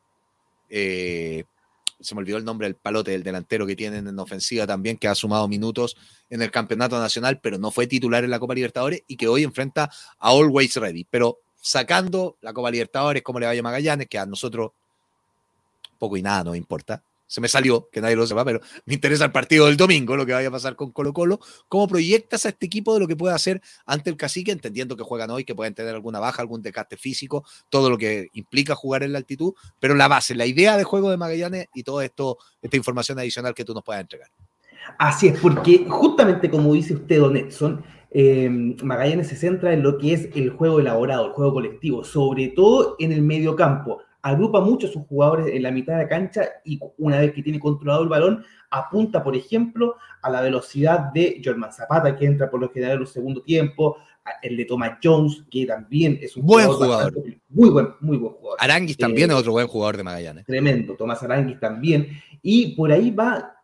[0.71, 1.45] Eh,
[2.01, 5.09] se me olvidó el nombre del palote del delantero que tienen en ofensiva también, que
[5.09, 5.99] ha sumado minutos
[6.31, 9.43] en el campeonato nacional, pero no fue titular en la Copa Libertadores y que hoy
[9.43, 11.07] enfrenta a Always Ready.
[11.11, 14.71] Pero sacando la Copa Libertadores, como le vaya Magallanes, que a nosotros
[15.97, 19.25] poco y nada nos importa, se me salió, que nadie lo sepa, pero me interesa
[19.25, 21.41] el partido del domingo, lo que vaya a pasar con Colo Colo.
[21.69, 25.03] ¿Cómo proyectas a este equipo de lo que puede hacer ante el cacique, entendiendo que
[25.03, 29.03] juegan hoy, que pueden tener alguna baja, algún desgaste físico, todo lo que implica jugar
[29.03, 32.77] en la altitud, pero la base, la idea de juego de Magallanes y toda esta
[32.77, 34.29] información adicional que tú nos puedas entregar?
[34.99, 38.49] Así es, porque justamente como dice usted, Don Edson, eh,
[38.83, 42.95] Magallanes se centra en lo que es el juego elaborado, el juego colectivo, sobre todo
[43.01, 46.43] en el medio campo agrupa mucho a sus jugadores en la mitad de la cancha
[46.65, 51.41] y una vez que tiene controlado el balón, apunta, por ejemplo, a la velocidad de
[51.41, 53.99] German Zapata, que entra por lo general en el segundo tiempo,
[54.43, 57.15] el de Thomas Jones, que también es un buen jugador.
[57.49, 58.59] muy buen, muy buen jugador.
[58.61, 60.45] Aranguis también eh, es otro buen jugador de Magallanes.
[60.45, 62.09] Tremendo, Tomás Aranguis también.
[62.43, 63.55] Y por ahí va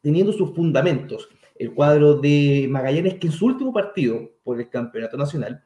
[0.00, 1.28] teniendo sus fundamentos.
[1.56, 5.64] El cuadro de Magallanes, que en su último partido por el Campeonato Nacional,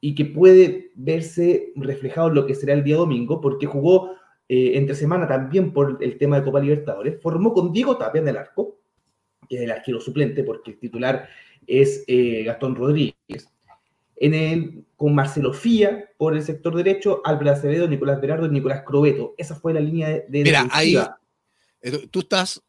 [0.00, 4.12] y que puede verse reflejado en lo que será el día domingo, porque jugó
[4.48, 8.28] eh, entre semana también por el tema de Copa Libertadores, formó con Diego Tapia en
[8.28, 8.78] el arco,
[9.48, 11.28] que es el arquero suplente, porque el titular
[11.66, 13.48] es eh, Gastón Rodríguez.
[14.20, 18.82] En el, con Marcelo Fía por el sector derecho, Álvaro Acevedo, Nicolás Berardo y Nicolás
[18.84, 19.34] Crobeto.
[19.38, 20.96] Esa fue la línea de, Mira, ahí,
[22.10, 22.60] Tú estás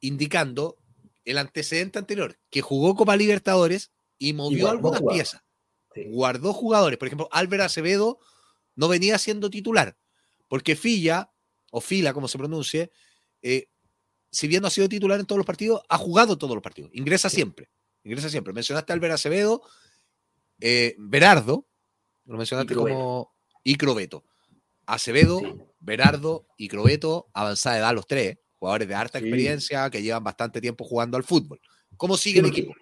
[0.00, 0.76] indicando
[1.24, 5.42] el antecedente anterior, que jugó Copa Libertadores y movió algunas piezas.
[6.06, 6.98] Guardó jugadores.
[6.98, 8.18] Por ejemplo, Álvaro Acevedo
[8.76, 9.96] no venía siendo titular,
[10.48, 11.32] porque Filla,
[11.70, 12.90] o Fila, como se pronuncie,
[13.42, 13.68] eh,
[14.30, 16.90] si bien no ha sido titular en todos los partidos, ha jugado todos los partidos.
[16.94, 17.70] Ingresa siempre.
[18.04, 18.52] Ingresa siempre.
[18.52, 19.62] Mencionaste a Álvaro Acevedo,
[20.60, 21.66] eh, Berardo,
[22.24, 23.34] lo mencionaste como.
[23.64, 24.24] Y Crobeto.
[24.86, 25.40] Acevedo,
[25.80, 30.84] Berardo y Crobeto, avanzada edad los tres, jugadores de harta experiencia que llevan bastante tiempo
[30.84, 31.60] jugando al fútbol.
[31.96, 32.74] ¿Cómo sigue el equipo?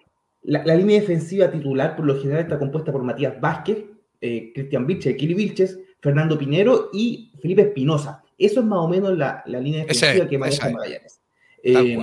[0.43, 3.85] La, línea defensiva titular por lo general está compuesta por Matías Vázquez,
[4.21, 8.23] eh, Cristian Vilches, Kili Vilches, Fernando Pinero y Felipe Espinosa.
[8.37, 11.21] Eso es más o menos la, línea defensiva que maneja Magallanes.
[11.63, 11.97] Eh,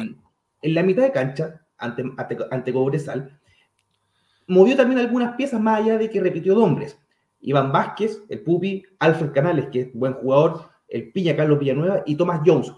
[0.63, 2.05] en la mitad de cancha, ante,
[2.51, 3.39] ante, Cobresal,
[4.47, 6.99] movió también algunas piezas más allá de que repitió nombres.
[7.41, 12.17] Iván Vázquez, el Pupi, Alfred Canales, que es buen jugador, el Piña Carlos Villanueva y
[12.17, 12.73] Tomás Jones.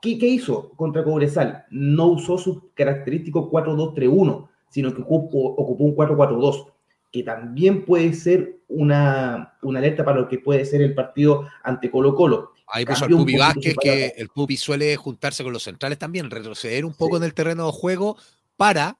[0.00, 1.66] ¿Qué, hizo contra Cobresal?
[1.70, 6.72] No usó su característico 4-2-3-1, sino que ocupó, ocupó un 4-4-2,
[7.12, 11.90] que también puede ser una, una, alerta para lo que puede ser el partido ante
[11.90, 12.52] Colo Colo.
[12.68, 16.84] Ahí puso el Pupi Vázquez, que el Pupi suele juntarse con los centrales también, retroceder
[16.84, 18.16] un poco en el terreno de juego
[18.56, 18.98] para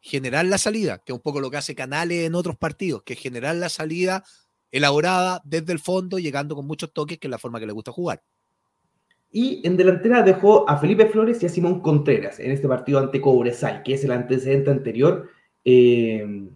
[0.00, 3.14] generar la salida, que es un poco lo que hace Canales en otros partidos, que
[3.14, 4.24] es generar la salida
[4.70, 7.90] elaborada desde el fondo, llegando con muchos toques, que es la forma que le gusta
[7.90, 8.22] jugar.
[9.30, 13.20] Y en delantera dejó a Felipe Flores y a Simón Contreras en este partido ante
[13.20, 15.28] Cobresal, que es el antecedente anterior,
[15.64, 16.48] eh,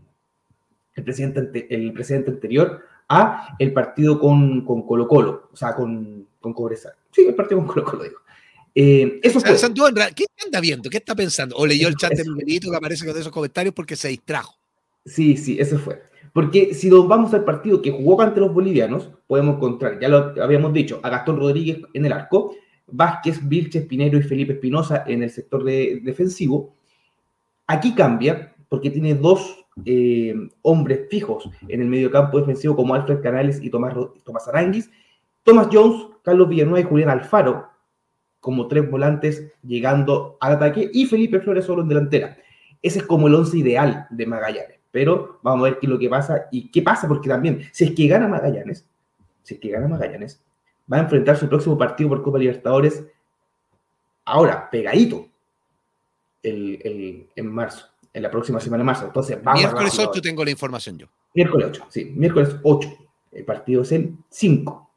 [0.94, 6.26] el, presidente, el presidente anterior a el partido con, con Colo Colo, o sea, con,
[6.40, 6.92] con Cobresal.
[7.10, 8.18] Sí, el partido con Colo Colo, digo.
[8.74, 9.54] Eh, eso fue.
[10.14, 10.88] ¿Qué anda viendo?
[10.88, 11.56] ¿Qué está pensando?
[11.56, 14.54] ¿O leyó el chat de Miguelito que aparece con esos comentarios porque se distrajo?
[15.04, 16.02] Sí, sí, eso fue.
[16.32, 20.34] Porque si nos vamos al partido que jugó ante los bolivianos, podemos encontrar, ya lo
[20.42, 22.54] habíamos dicho, a Gastón Rodríguez en el arco,
[22.92, 26.74] Vázquez, Vilches, Pinero y Felipe Espinosa en el sector defensivo.
[27.66, 33.20] Aquí cambia porque tiene dos eh, hombres fijos en el medio campo defensivo como Alfred
[33.20, 34.90] Canales y Tomás, Tomás Aranguis.
[35.42, 37.68] Tomás Jones, Carlos Villanueva y Julián Alfaro
[38.40, 42.36] como tres volantes llegando al ataque y Felipe Flores solo en delantera.
[42.82, 44.80] Ese es como el once ideal de Magallanes.
[44.90, 47.84] Pero vamos a ver qué es lo que pasa y qué pasa, porque también, si
[47.84, 48.86] es que gana Magallanes,
[49.42, 50.42] si es que gana Magallanes,
[50.92, 53.04] va a enfrentar su próximo partido por Copa Libertadores
[54.24, 55.28] ahora, pegadito,
[56.42, 59.06] el, en marzo, en la próxima semana de marzo.
[59.06, 61.06] Entonces, vamos Miércoles 8 tengo la información yo.
[61.34, 62.88] Miércoles 8, sí, miércoles 8.
[63.32, 64.90] El partido es el 5,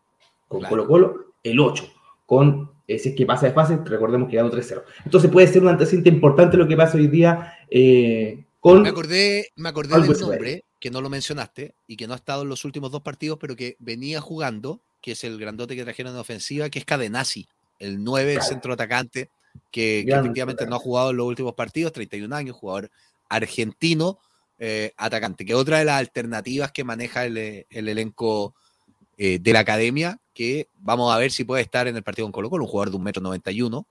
[0.47, 1.87] con Colo Colo, el 8,
[2.25, 4.83] con eh, si es que pasa de fase, recordemos que ganó 3-0.
[5.05, 9.69] Entonces puede ser un antecedente importante lo que pasa hoy día eh, me acordé, me
[9.69, 12.91] acordé del nombre, que no lo mencionaste, y que no ha estado en los últimos
[12.91, 16.79] dos partidos, pero que venía jugando, que es el grandote que trajeron en ofensiva, que
[16.79, 17.47] es Cadenazzi,
[17.77, 19.29] el 9 del centro atacante,
[19.69, 22.89] que, efectivamente no ha jugado en los últimos partidos, 31 años, jugador
[23.29, 24.17] argentino,
[24.57, 27.37] eh, atacante, que otra de las alternativas que maneja el,
[27.69, 28.55] elenco
[29.19, 32.31] eh, de la academia, que vamos a ver si puede estar en el partido con
[32.31, 33.85] Colo Colo, un jugador de un metro 91,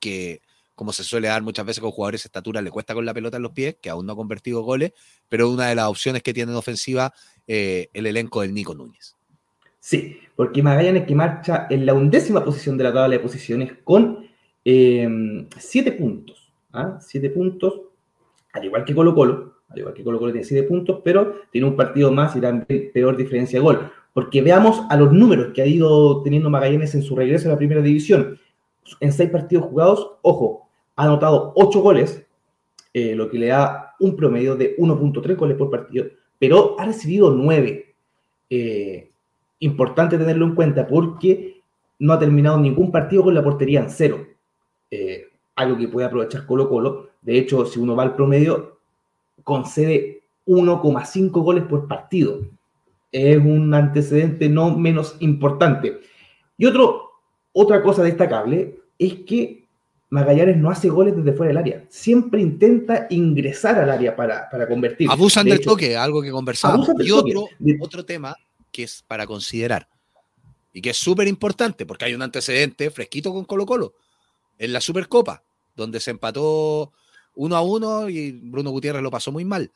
[0.00, 0.40] que
[0.74, 3.36] como se suele dar muchas veces con jugadores de estatura, le cuesta con la pelota
[3.36, 4.90] en los pies, que aún no ha convertido goles,
[5.28, 7.14] pero una de las opciones que tiene en ofensiva
[7.46, 9.17] eh, el elenco del Nico Núñez.
[9.88, 14.18] Sí, porque Magallanes que marcha en la undécima posición de la tabla de posiciones con
[14.62, 16.52] em, siete puntos.
[16.74, 16.98] ¿ah?
[17.00, 17.80] Siete puntos,
[18.52, 21.66] al igual que Colo Colo, al igual que Colo Colo tiene siete puntos, pero tiene
[21.66, 23.90] un partido más y también peor diferencia de gol.
[24.12, 27.56] Porque veamos a los números que ha ido teniendo Magallanes en su regreso a la
[27.56, 28.38] primera división.
[29.00, 32.26] En seis partidos jugados, ojo, ha anotado 8 goles,
[32.92, 36.04] eh, lo que le da un promedio de 1.3 goles por partido,
[36.38, 37.94] pero ha recibido 9.
[38.50, 39.08] Eh,
[39.60, 41.62] importante tenerlo en cuenta porque
[41.98, 44.26] no ha terminado ningún partido con la portería en cero.
[44.90, 47.10] Eh, algo que puede aprovechar Colo Colo.
[47.20, 48.78] De hecho, si uno va al promedio,
[49.42, 52.40] concede 1,5 goles por partido.
[53.10, 56.00] Es un antecedente no menos importante.
[56.56, 57.10] Y otro,
[57.52, 59.66] otra cosa destacable es que
[60.10, 61.84] Magallanes no hace goles desde fuera del área.
[61.88, 65.10] Siempre intenta ingresar al área para, para convertir.
[65.10, 66.88] Abusan del toque, algo que conversamos.
[67.00, 67.46] Y otro,
[67.80, 68.34] otro tema
[68.70, 69.88] que es para considerar
[70.72, 73.94] y que es súper importante porque hay un antecedente fresquito con Colo Colo
[74.58, 75.42] en la Supercopa,
[75.74, 76.92] donde se empató
[77.34, 79.70] uno a uno y Bruno Gutiérrez lo pasó muy mal.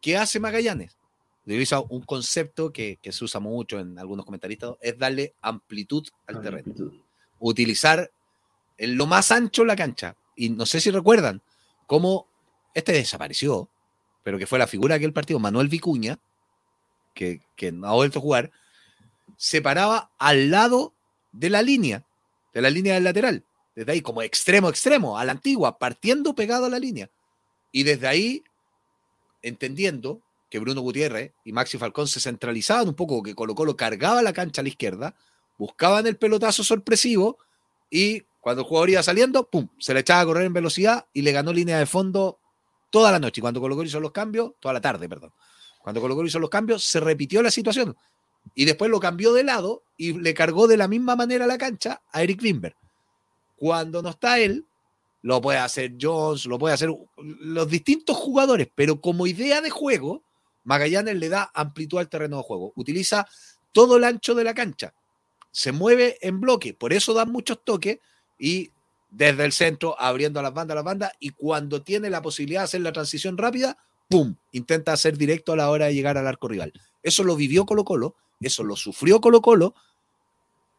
[0.00, 0.98] ¿Qué hace Magallanes?
[1.46, 6.74] Utiliza un concepto que, se usa mucho en algunos comentaristas, es darle amplitud al terreno.
[7.38, 8.10] Utilizar
[8.78, 10.16] en lo más ancho la cancha.
[10.36, 11.42] Y no sé si recuerdan
[11.86, 12.26] cómo
[12.74, 13.68] este desapareció,
[14.22, 16.18] pero que fue la figura de aquel partido, Manuel Vicuña,
[17.14, 17.40] que,
[17.72, 18.50] no ha vuelto a jugar,
[19.36, 20.92] se paraba al lado
[21.32, 22.04] de la línea.
[22.52, 23.44] de la línea del lateral.
[23.74, 27.10] Desde ahí, como extremo, extremo, a la antigua, partiendo pegado a la línea.
[27.72, 28.44] Y desde ahí,
[29.42, 34.22] entendiendo que Bruno Gutiérrez y Maxi Falcón se centralizaban un poco, que Colo Colo cargaba
[34.22, 35.16] la cancha a la izquierda,
[35.58, 37.38] buscaban el pelotazo sorpresivo
[37.90, 39.68] y cuando el jugador iba saliendo, ¡pum!
[39.78, 42.38] Se le echaba a correr en velocidad y le ganó línea de fondo
[42.90, 43.40] toda la noche.
[43.40, 45.32] Y cuando Colo Colo hizo los cambios, toda la tarde, perdón.
[45.84, 47.94] Cuando Colo Colo hizo los cambios, se repitió la situación.
[48.54, 52.00] Y después lo cambió de lado y le cargó de la misma manera la cancha
[52.10, 52.74] a Eric Wimber.
[53.56, 54.64] Cuando no está él,
[55.20, 60.22] lo puede hacer Jones, lo puede hacer los distintos jugadores, pero como idea de juego,
[60.64, 62.72] Magallanes le da amplitud al terreno de juego.
[62.76, 63.28] Utiliza
[63.72, 64.94] todo el ancho de la cancha.
[65.50, 67.98] Se mueve en bloque, por eso dan muchos toques
[68.38, 68.70] y
[69.10, 72.62] desde el centro abriendo a las bandas, a las bandas, y cuando tiene la posibilidad
[72.62, 73.76] de hacer la transición rápida,
[74.14, 74.36] ¡pum!
[74.52, 76.72] Intenta hacer directo a la hora de llegar al arco rival.
[77.02, 79.74] Eso lo vivió Colo Colo, eso lo sufrió Colo Colo,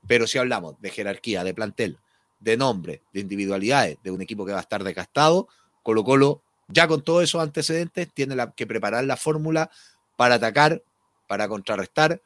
[0.08, 2.00] pero si hablamos de jerarquía, de plantel,
[2.40, 5.50] de nombre, de individualidades, de un equipo que va a estar desgastado,
[5.84, 9.70] Colo Colo, ya con todos esos antecedentes, tiene que preparar la fórmula
[10.16, 10.82] para atacar,
[11.28, 12.22] para contrarrestar,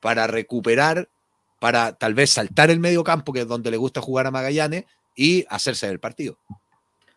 [0.00, 1.08] para recuperar,
[1.58, 4.84] para tal vez saltar el medio campo, que es donde le gusta jugar a Magallanes,
[5.16, 6.38] y hacerse del partido.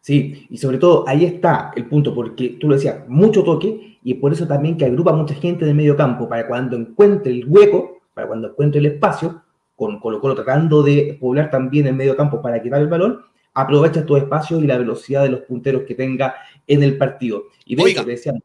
[0.05, 4.13] Sí, y sobre todo ahí está el punto, porque tú lo decías, mucho toque, y
[4.13, 7.43] por eso también que agrupa mucha gente en el medio campo, para cuando encuentre el
[7.47, 9.41] hueco, para cuando encuentre el espacio,
[9.75, 13.21] con Colo Colo tratando de poblar también el medio campo para quitar el balón,
[13.55, 16.35] aprovecha estos espacios y la velocidad de los punteros que tenga
[16.67, 17.45] en el partido.
[17.65, 18.39] Y Oiga, decían,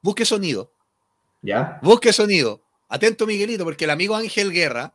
[0.00, 0.72] busque sonido.
[1.42, 1.78] ¿Ya?
[1.82, 2.62] Busque sonido.
[2.88, 4.94] Atento, Miguelito, porque el amigo Ángel Guerra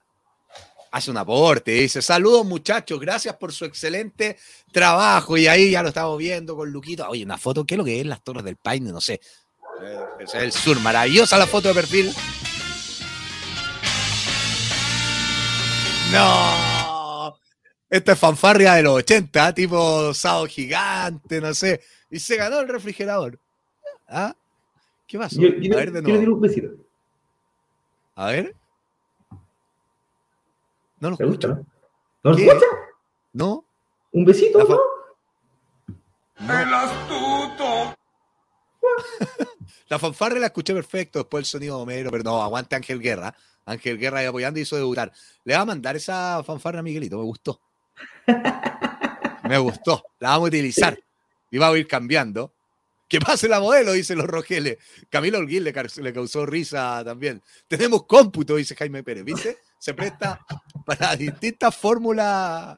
[0.91, 4.37] hace un aporte, dice, saludos muchachos, gracias por su excelente
[4.71, 5.37] trabajo.
[5.37, 7.07] Y ahí ya lo estamos viendo con Luquito.
[7.07, 8.91] Oye, una foto, ¿qué es lo que es las Torres del Paine?
[8.91, 9.19] No sé.
[10.19, 12.11] Es el sur, maravillosa la foto de perfil.
[16.11, 17.37] No.
[17.89, 21.81] Esta es fanfarria de los 80, tipo sábado gigante, no sé.
[22.09, 23.39] Y se ganó el refrigerador.
[24.07, 24.35] ¿Ah?
[25.05, 25.39] ¿Qué pasó?
[25.39, 26.35] a ver de nuevo.
[26.35, 26.69] un besito.
[28.15, 28.55] A ver.
[30.99, 31.47] No lo escucho.
[31.49, 31.65] ¿no?
[32.23, 32.65] ¿No lo escucha?
[33.33, 33.65] ¿No?
[34.11, 34.59] ¿Un besito?
[36.39, 36.61] ¿no?
[36.61, 37.95] ¡El astuto!
[39.89, 43.35] la fanfarra la escuché perfecto, después el sonido de Homero, pero no, aguante Ángel Guerra.
[43.65, 45.11] Ángel Guerra ahí apoyando y hizo debutar.
[45.43, 47.59] Le va a mandar esa fanfarra a Miguelito, me gustó.
[49.43, 50.97] me gustó, la vamos a utilizar.
[51.51, 52.53] Y va a ir cambiando.
[53.07, 54.77] Que pase la modelo, dice los Rogeles.
[55.09, 57.41] Camilo Olguín le, le, causó risa también.
[57.67, 59.57] Tenemos cómputo, dice Jaime Pérez, ¿viste?
[59.79, 60.39] Se presta
[60.85, 62.77] para distintas fórmulas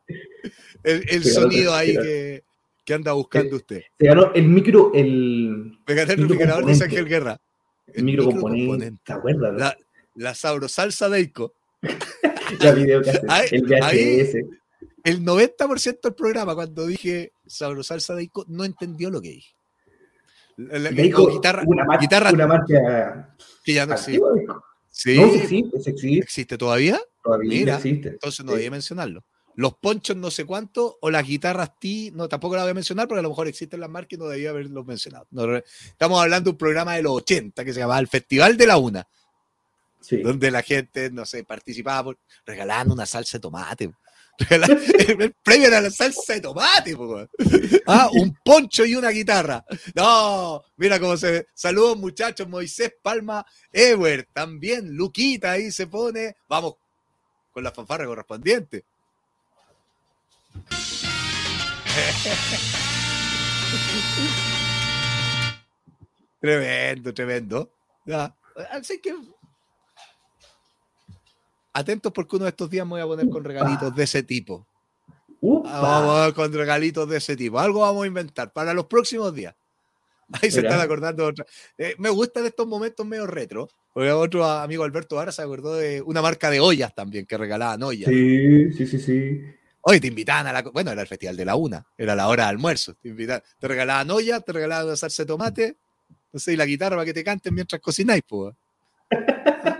[0.83, 2.43] el, sonido ahí que,
[2.85, 3.81] que, anda buscando usted.
[3.99, 5.79] Se ganó el micro, el.
[5.87, 7.41] Me gané el refrigerador de Ángel Guerra.
[7.87, 9.01] El, micro componente.
[9.05, 9.53] ¿Te acuerdas?
[9.55, 9.77] La,
[10.15, 11.53] la sabrosalsa de Ico.
[12.59, 14.35] la video que hace, el VHS.
[15.03, 19.55] el 90% del programa, cuando dije sabrosalsa de Ico, no entendió lo que dije.
[20.57, 23.33] La, guitarra, una, guitarra, una marca
[23.63, 24.19] que ya no existe.
[24.19, 24.45] Sí,
[25.15, 26.17] no, existe, existe.
[26.17, 26.99] ¿Existe todavía?
[27.23, 28.09] Todavía Mira, existe.
[28.09, 29.23] Entonces no debía mencionarlo.
[29.55, 33.07] Los ponchos no sé cuánto, o las guitarras T, no, tampoco la voy a mencionar
[33.07, 35.27] porque a lo mejor existen las marcas y no debía haberlos mencionado.
[35.67, 38.77] estamos hablando de un programa de los 80 que se llamaba El Festival de la
[38.77, 39.07] Una.
[39.99, 40.21] Sí.
[40.21, 43.91] Donde la gente, no sé, participaba por, regalando una salsa de tomate
[44.49, 46.97] el premio era la salsa de tomate,
[47.87, 49.65] ah, un poncho y una guitarra.
[49.93, 51.47] No, mira cómo se.
[51.53, 52.47] Saludos, muchachos.
[52.47, 54.95] Moisés Palma Ewer, también.
[54.95, 56.37] Luquita ahí se pone.
[56.47, 56.75] Vamos
[57.51, 58.85] con la fanfarra correspondiente.
[66.39, 67.73] tremendo, tremendo.
[68.71, 69.13] Así que
[71.73, 74.67] atentos porque uno de estos días me voy a poner con regalitos de ese tipo.
[75.65, 77.59] Ah, vamos con regalitos de ese tipo.
[77.59, 79.55] Algo vamos a inventar para los próximos días.
[80.31, 81.45] Ahí se están acordando otra.
[81.77, 83.69] Eh, me gustan estos momentos medio retro.
[83.93, 87.81] Porque otro amigo Alberto ahora se acordó de una marca de ollas también que regalaban
[87.81, 88.09] ollas.
[88.09, 89.41] Sí, sí, sí, sí.
[89.81, 90.61] Hoy te invitaban a la.
[90.61, 92.93] Bueno, era el festival de la una, era la hora de almuerzo.
[92.95, 95.77] Te, invitaban, te regalaban ollas, te regalaban salsa de tomate,
[96.31, 98.53] no sé, y la guitarra para que te canten mientras cocináis, pues.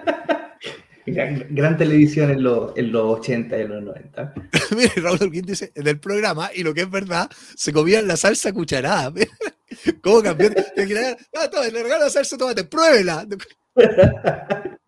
[1.14, 4.34] Gran, televisión en los, en los 80 y en los 90.
[4.76, 8.18] Mire, Raúl Olguín dice, en el programa, y lo que es verdad, se comían la
[8.18, 9.14] salsa cucharada.
[10.02, 10.50] ¿Cómo cambió?
[10.50, 13.28] No, todo, le regalo la salsa tomate, pruébela.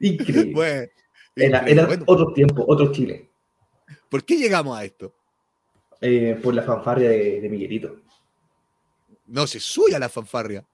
[0.00, 0.92] Increíble.
[1.36, 3.30] era, otro tiempo, otro Chile.
[4.08, 5.14] ¿Por qué llegamos a esto?
[6.00, 7.96] Eh, por la fanfarria de, Miguelito.
[9.26, 10.64] No, si es suya la fanfarria.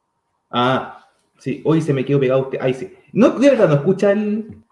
[0.50, 1.08] Ah,
[1.40, 2.60] sí, hoy se me quedó pegado usted.
[2.60, 2.94] Ahí sí.
[3.12, 4.62] No, de verdad, no escucha el.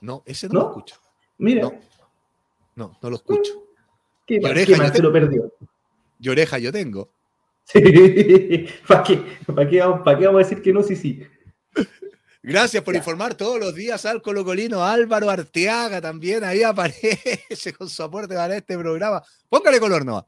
[0.00, 0.96] No, ese no, lo escucha.
[1.38, 1.62] Mira.
[1.62, 1.72] No,
[2.74, 3.52] no, no lo escucho.
[4.26, 5.52] ¿Qué, oreja yo lo perdió?
[6.18, 7.10] Y oreja yo tengo.
[8.88, 9.22] ¿Para qué,
[9.54, 10.82] pa' qué vamos, pa' qué vamos a decir que no?
[10.82, 11.22] Sí, sí.
[12.42, 12.98] Gracias por Ya.
[12.98, 18.56] informar todos los días al colocolino Álvaro Arteaga también ahí aparece con su aporte para
[18.56, 19.22] este programa.
[19.48, 20.26] Póngale color, Noah.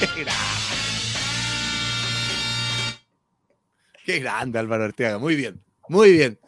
[0.00, 0.34] Qué grande.
[4.04, 5.18] Qué grande Álvaro Arteaga.
[5.18, 6.40] Muy bien, muy bien.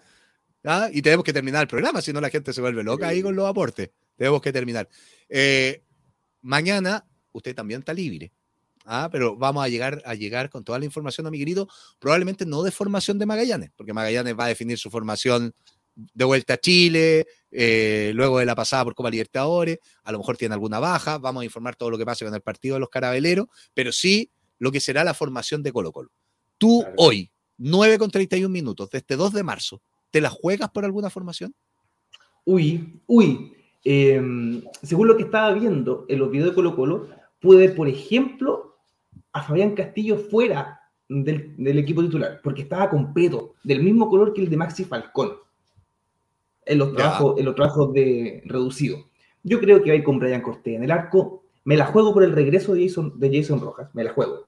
[0.64, 0.88] ¿Ah?
[0.90, 3.36] Y tenemos que terminar el programa, si no la gente se vuelve loca ahí con
[3.36, 3.90] los aportes.
[4.16, 4.88] Tenemos que terminar.
[5.28, 5.84] Eh,
[6.40, 8.32] mañana usted también está libre.
[8.84, 11.68] Ah, pero vamos a llegar, a llegar con toda la información a mi querido,
[12.00, 15.54] probablemente no de formación de Magallanes, porque Magallanes va a definir su formación
[15.94, 20.36] de vuelta a Chile, eh, luego de la pasada por Copa Libertadores, a lo mejor
[20.36, 22.88] tiene alguna baja, vamos a informar todo lo que pase con el partido de los
[22.88, 26.10] carabeleros, pero sí lo que será la formación de Colo Colo.
[26.58, 26.94] Tú Claro.
[26.98, 31.54] hoy, 9 con 31 minutos, desde 2 de marzo, ¿te la juegas por alguna formación?
[32.44, 33.52] Uy, uy.
[33.84, 34.22] eh,
[34.82, 37.08] según lo que estaba viendo en los videos de Colo Colo,
[37.40, 38.76] pude por ejemplo,
[39.32, 40.78] a Fabián Castillo fuera
[41.08, 45.32] del, del equipo titular, porque estaba completo, del mismo color que el de Maxi Falcón,
[46.66, 49.08] en los trabajos, en los trabajos de reducido.
[49.42, 51.42] Yo creo que va a ir con Brian Cortés en el arco.
[51.64, 54.46] Me la juego por el regreso de Jason, de Jason Rojas, me la juego.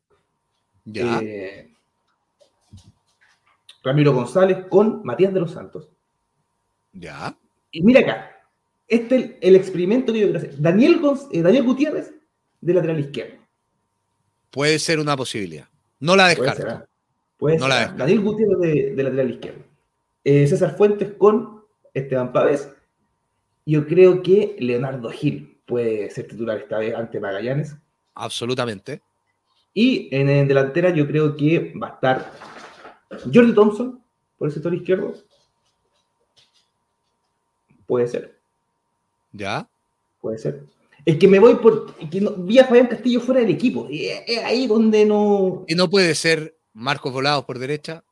[0.84, 1.70] Ya, Eh,
[3.82, 5.88] Ramiro González con Matías de los Santos.
[6.92, 7.36] ya.
[7.70, 8.30] Y mira acá,
[8.86, 10.60] este es el, el experimento que yo quiero hacer.
[10.60, 12.14] Daniel, Gonz- eh, Daniel Gutiérrez
[12.60, 13.34] de lateral izquierdo.
[14.50, 15.66] Puede ser una posibilidad.
[15.98, 16.62] No la Puede descarto.
[16.62, 16.86] ser, ¿ah?
[17.36, 17.94] Puede No ser, la ¿ah?
[17.98, 19.64] Daniel Gutiérrez de, de lateral izquierdo.
[20.22, 21.63] Eh, César Fuentes con
[21.95, 22.68] Esteban Pávez.
[23.64, 27.74] Yo creo que Leonardo Gil puede ser titular esta vez ante Magallanes.
[28.14, 29.01] Absolutamente.
[29.72, 32.32] Y en, en delantera yo creo que va a estar
[33.32, 34.03] Jordi Thompson
[34.36, 35.14] por el sector izquierdo.
[37.86, 38.38] Puede ser.
[39.32, 39.68] Ya.
[40.20, 40.62] Puede ser.
[41.05, 41.95] Es que me voy por.
[42.01, 43.86] es que no- vi a Fabián Castillo fuera del equipo.
[43.90, 45.64] Es ahí donde no.
[45.68, 48.05] Y no puede ser Marcos Volados por derecha,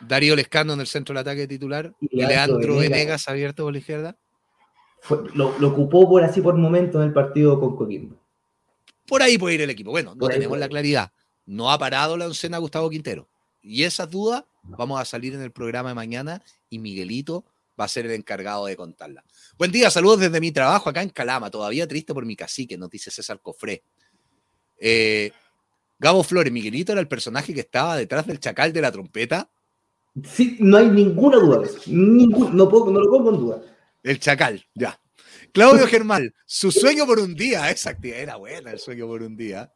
[0.00, 3.28] Darío Lescano en el centro del ataque titular Y Leandro Venegas.
[3.28, 4.16] Abierto por la izquierda.
[5.00, 8.16] fue- lo, lo ocupó por así por momento en el partido con Coquimbo.
[9.06, 9.90] Por ahí puede ir el equipo.
[9.90, 11.12] Bueno, no tenemos la claridad.
[11.46, 13.28] No ha parado la oncena Gustavo Quintero.
[13.60, 17.44] Y esas dudas vamos a salir en el programa de mañana y Miguelito
[17.78, 19.24] va a ser el encargado de contarla.
[19.58, 21.50] Buen día, saludos desde mi trabajo acá en Calama.
[21.50, 23.82] Todavía triste por mi cacique, nos dice César Cofré.
[24.78, 25.32] Eh,
[25.98, 29.50] Gabo Flores, Miguelito era el personaje que estaba detrás del chacal de la trompeta.
[30.22, 33.62] Sí, no hay ninguna duda no, puedo, no lo pongo en duda.
[34.02, 35.00] El chacal, ya.
[35.52, 39.36] Claudio Germán, su sueño por un día, esa actividad era buena, el sueño por un
[39.36, 39.72] día.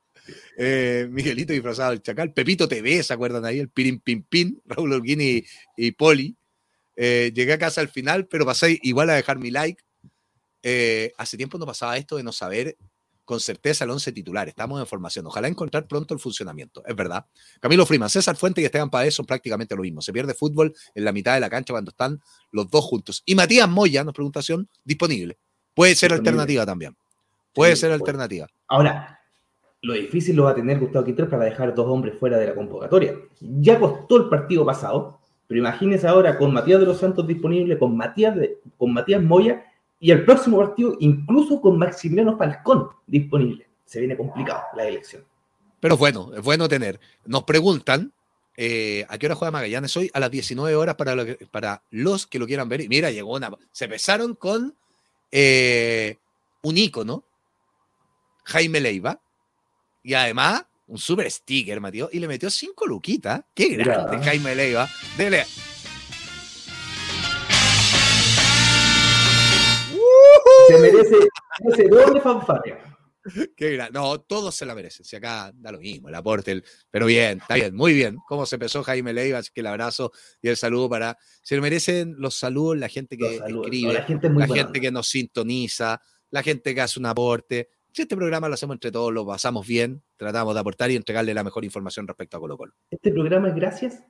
[0.57, 3.59] Eh, Miguelito disfrazado del chacal, Pepito TV, ¿se acuerdan ahí?
[3.59, 5.45] El Pirin Pin Pin, Raúl Holguín y,
[5.77, 6.37] y Poli.
[6.97, 9.83] Eh, llegué a casa al final, pero pasé igual a dejar mi like.
[10.63, 12.77] Eh, hace tiempo no pasaba esto de no saber
[13.29, 14.49] con certeza el 11 titular.
[14.49, 15.27] Estamos en formación.
[15.27, 16.83] Ojalá encontrar pronto el funcionamiento.
[16.87, 17.27] Es verdad.
[17.61, 20.01] Camilo Freeman, César Fuente y Esteban Paez son prácticamente lo mismo.
[20.01, 22.19] Se pierde fútbol en la mitad de la cancha cuando están
[22.53, 23.23] los dos juntos.
[23.27, 25.37] Y Matías Moya, nos preguntación, disponible.
[25.75, 26.31] Puede ser Disponible.
[26.31, 26.97] alternativa también.
[27.53, 28.01] Puede Sí, ser puede.
[28.01, 28.47] alternativa.
[28.67, 29.21] Ahora,
[29.83, 32.55] lo difícil lo va a tener Gustavo Quintero para dejar dos hombres fuera de la
[32.55, 33.15] convocatoria.
[33.41, 37.95] Ya costó el partido pasado, pero imagínese ahora con Matías de los Santos disponible, con
[37.95, 39.67] Matías, de- con Matías Moya
[40.01, 43.67] y el próximo partido incluso con Maximiliano Falcón disponible.
[43.85, 45.25] Se viene complicado la elección.
[45.81, 46.99] Pero bueno, es bueno tener.
[47.25, 48.13] Nos preguntan
[48.57, 51.83] eh, a qué hora juega Magallanes hoy, a las 19 horas para, lo que- para
[51.91, 52.81] los que lo quieran ver.
[52.81, 53.51] Y mira, llegó una.
[53.73, 54.75] Se empezaron con
[55.31, 56.17] eh,
[56.63, 57.23] un ícono,
[58.45, 59.21] Jaime Leiva,
[60.03, 63.43] y además un super sticker, Matías, y le metió cinco luquitas.
[63.55, 63.85] Qué Mira.
[63.85, 64.89] grande, Jaime Leiva.
[65.17, 65.45] Dele.
[70.69, 72.79] Se merece doble fanfarria.
[73.57, 75.05] Qué gran- No, todos se la merecen.
[75.05, 76.53] Si acá da lo mismo, el aporte.
[76.53, 78.17] el- Pero bien, está bien, muy bien.
[78.27, 79.39] ¿Cómo se empezó Jaime Leiva?
[79.39, 81.19] Así que el abrazo y el saludo para.
[81.43, 83.67] Se lo merecen los saludos, la gente que saludos.
[83.67, 86.01] escribe, No, la gente la gente que nos sintoniza,
[86.31, 87.69] la gente que hace un aporte.
[87.93, 91.35] Si este programa lo hacemos entre todos, lo pasamos bien, tratamos de aportar y entregarle
[91.35, 92.73] la mejor información respecto a Colo Colo.
[92.91, 94.03] Este programa es gracias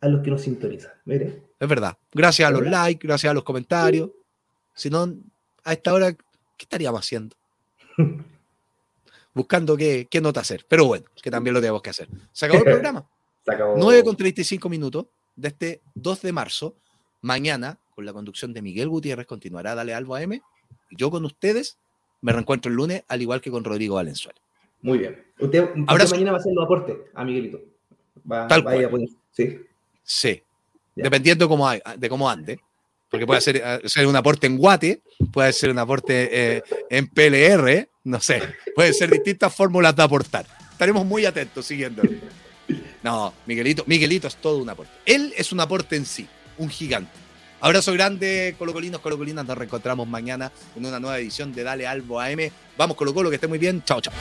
[0.00, 0.92] a los que nos sintonizan.
[1.04, 1.42] Mire.
[1.60, 1.96] Es verdad.
[2.12, 4.10] Gracias a los likes, gracias a los comentarios.
[4.74, 5.14] Si no,
[5.64, 6.18] a esta hora, ¿qué
[6.64, 7.36] estaríamos haciendo?
[9.34, 10.64] Buscando qué, qué nota hacer.
[10.68, 12.08] Pero bueno, que también lo tenemos que hacer.
[12.32, 13.06] Se acabó el programa.
[13.44, 13.74] Se acabó.
[13.76, 15.06] 9 con 35 minutos
[15.36, 16.74] de este 2 de marzo.
[17.20, 20.40] Mañana, con la conducción de Miguel Gutiérrez, continuará Dale Albo AM.
[20.90, 21.78] Yo con ustedes
[22.20, 24.40] me reencuentro el lunes, al igual que con Rodrigo Valenzuela.
[24.82, 25.24] Muy bien.
[25.40, 26.14] Usted, usted Abrazo.
[26.14, 27.60] mañana va a hacer los aportes a Miguelito.
[28.30, 28.90] Va, Tal va a a cual.
[28.90, 29.60] poner- Sí.
[30.02, 30.42] Sí.
[30.96, 32.60] dependiendo de cómo, hay- de cómo ande.
[33.10, 35.02] Porque puede ser, eh, un aporte en Guate,
[35.32, 38.42] puede ser un aporte eh, en PLR, no sé,
[38.74, 40.46] pueden ser distintas fórmulas de aportar.
[40.72, 42.10] Estaremos muy atentos siguiéndolo.
[43.02, 44.92] No, Miguelito, Miguelito es todo un aporte.
[45.06, 46.26] Él es un aporte en sí,
[46.58, 47.10] un gigante.
[47.60, 49.44] Abrazo grande, colocolinos, colocolinas.
[49.44, 52.50] Nos reencontramos mañana en una nueva edición de Dale Albo AM.
[52.76, 53.82] Vamos, Colo Colo, que esté muy bien.
[53.84, 54.12] Chao, chao.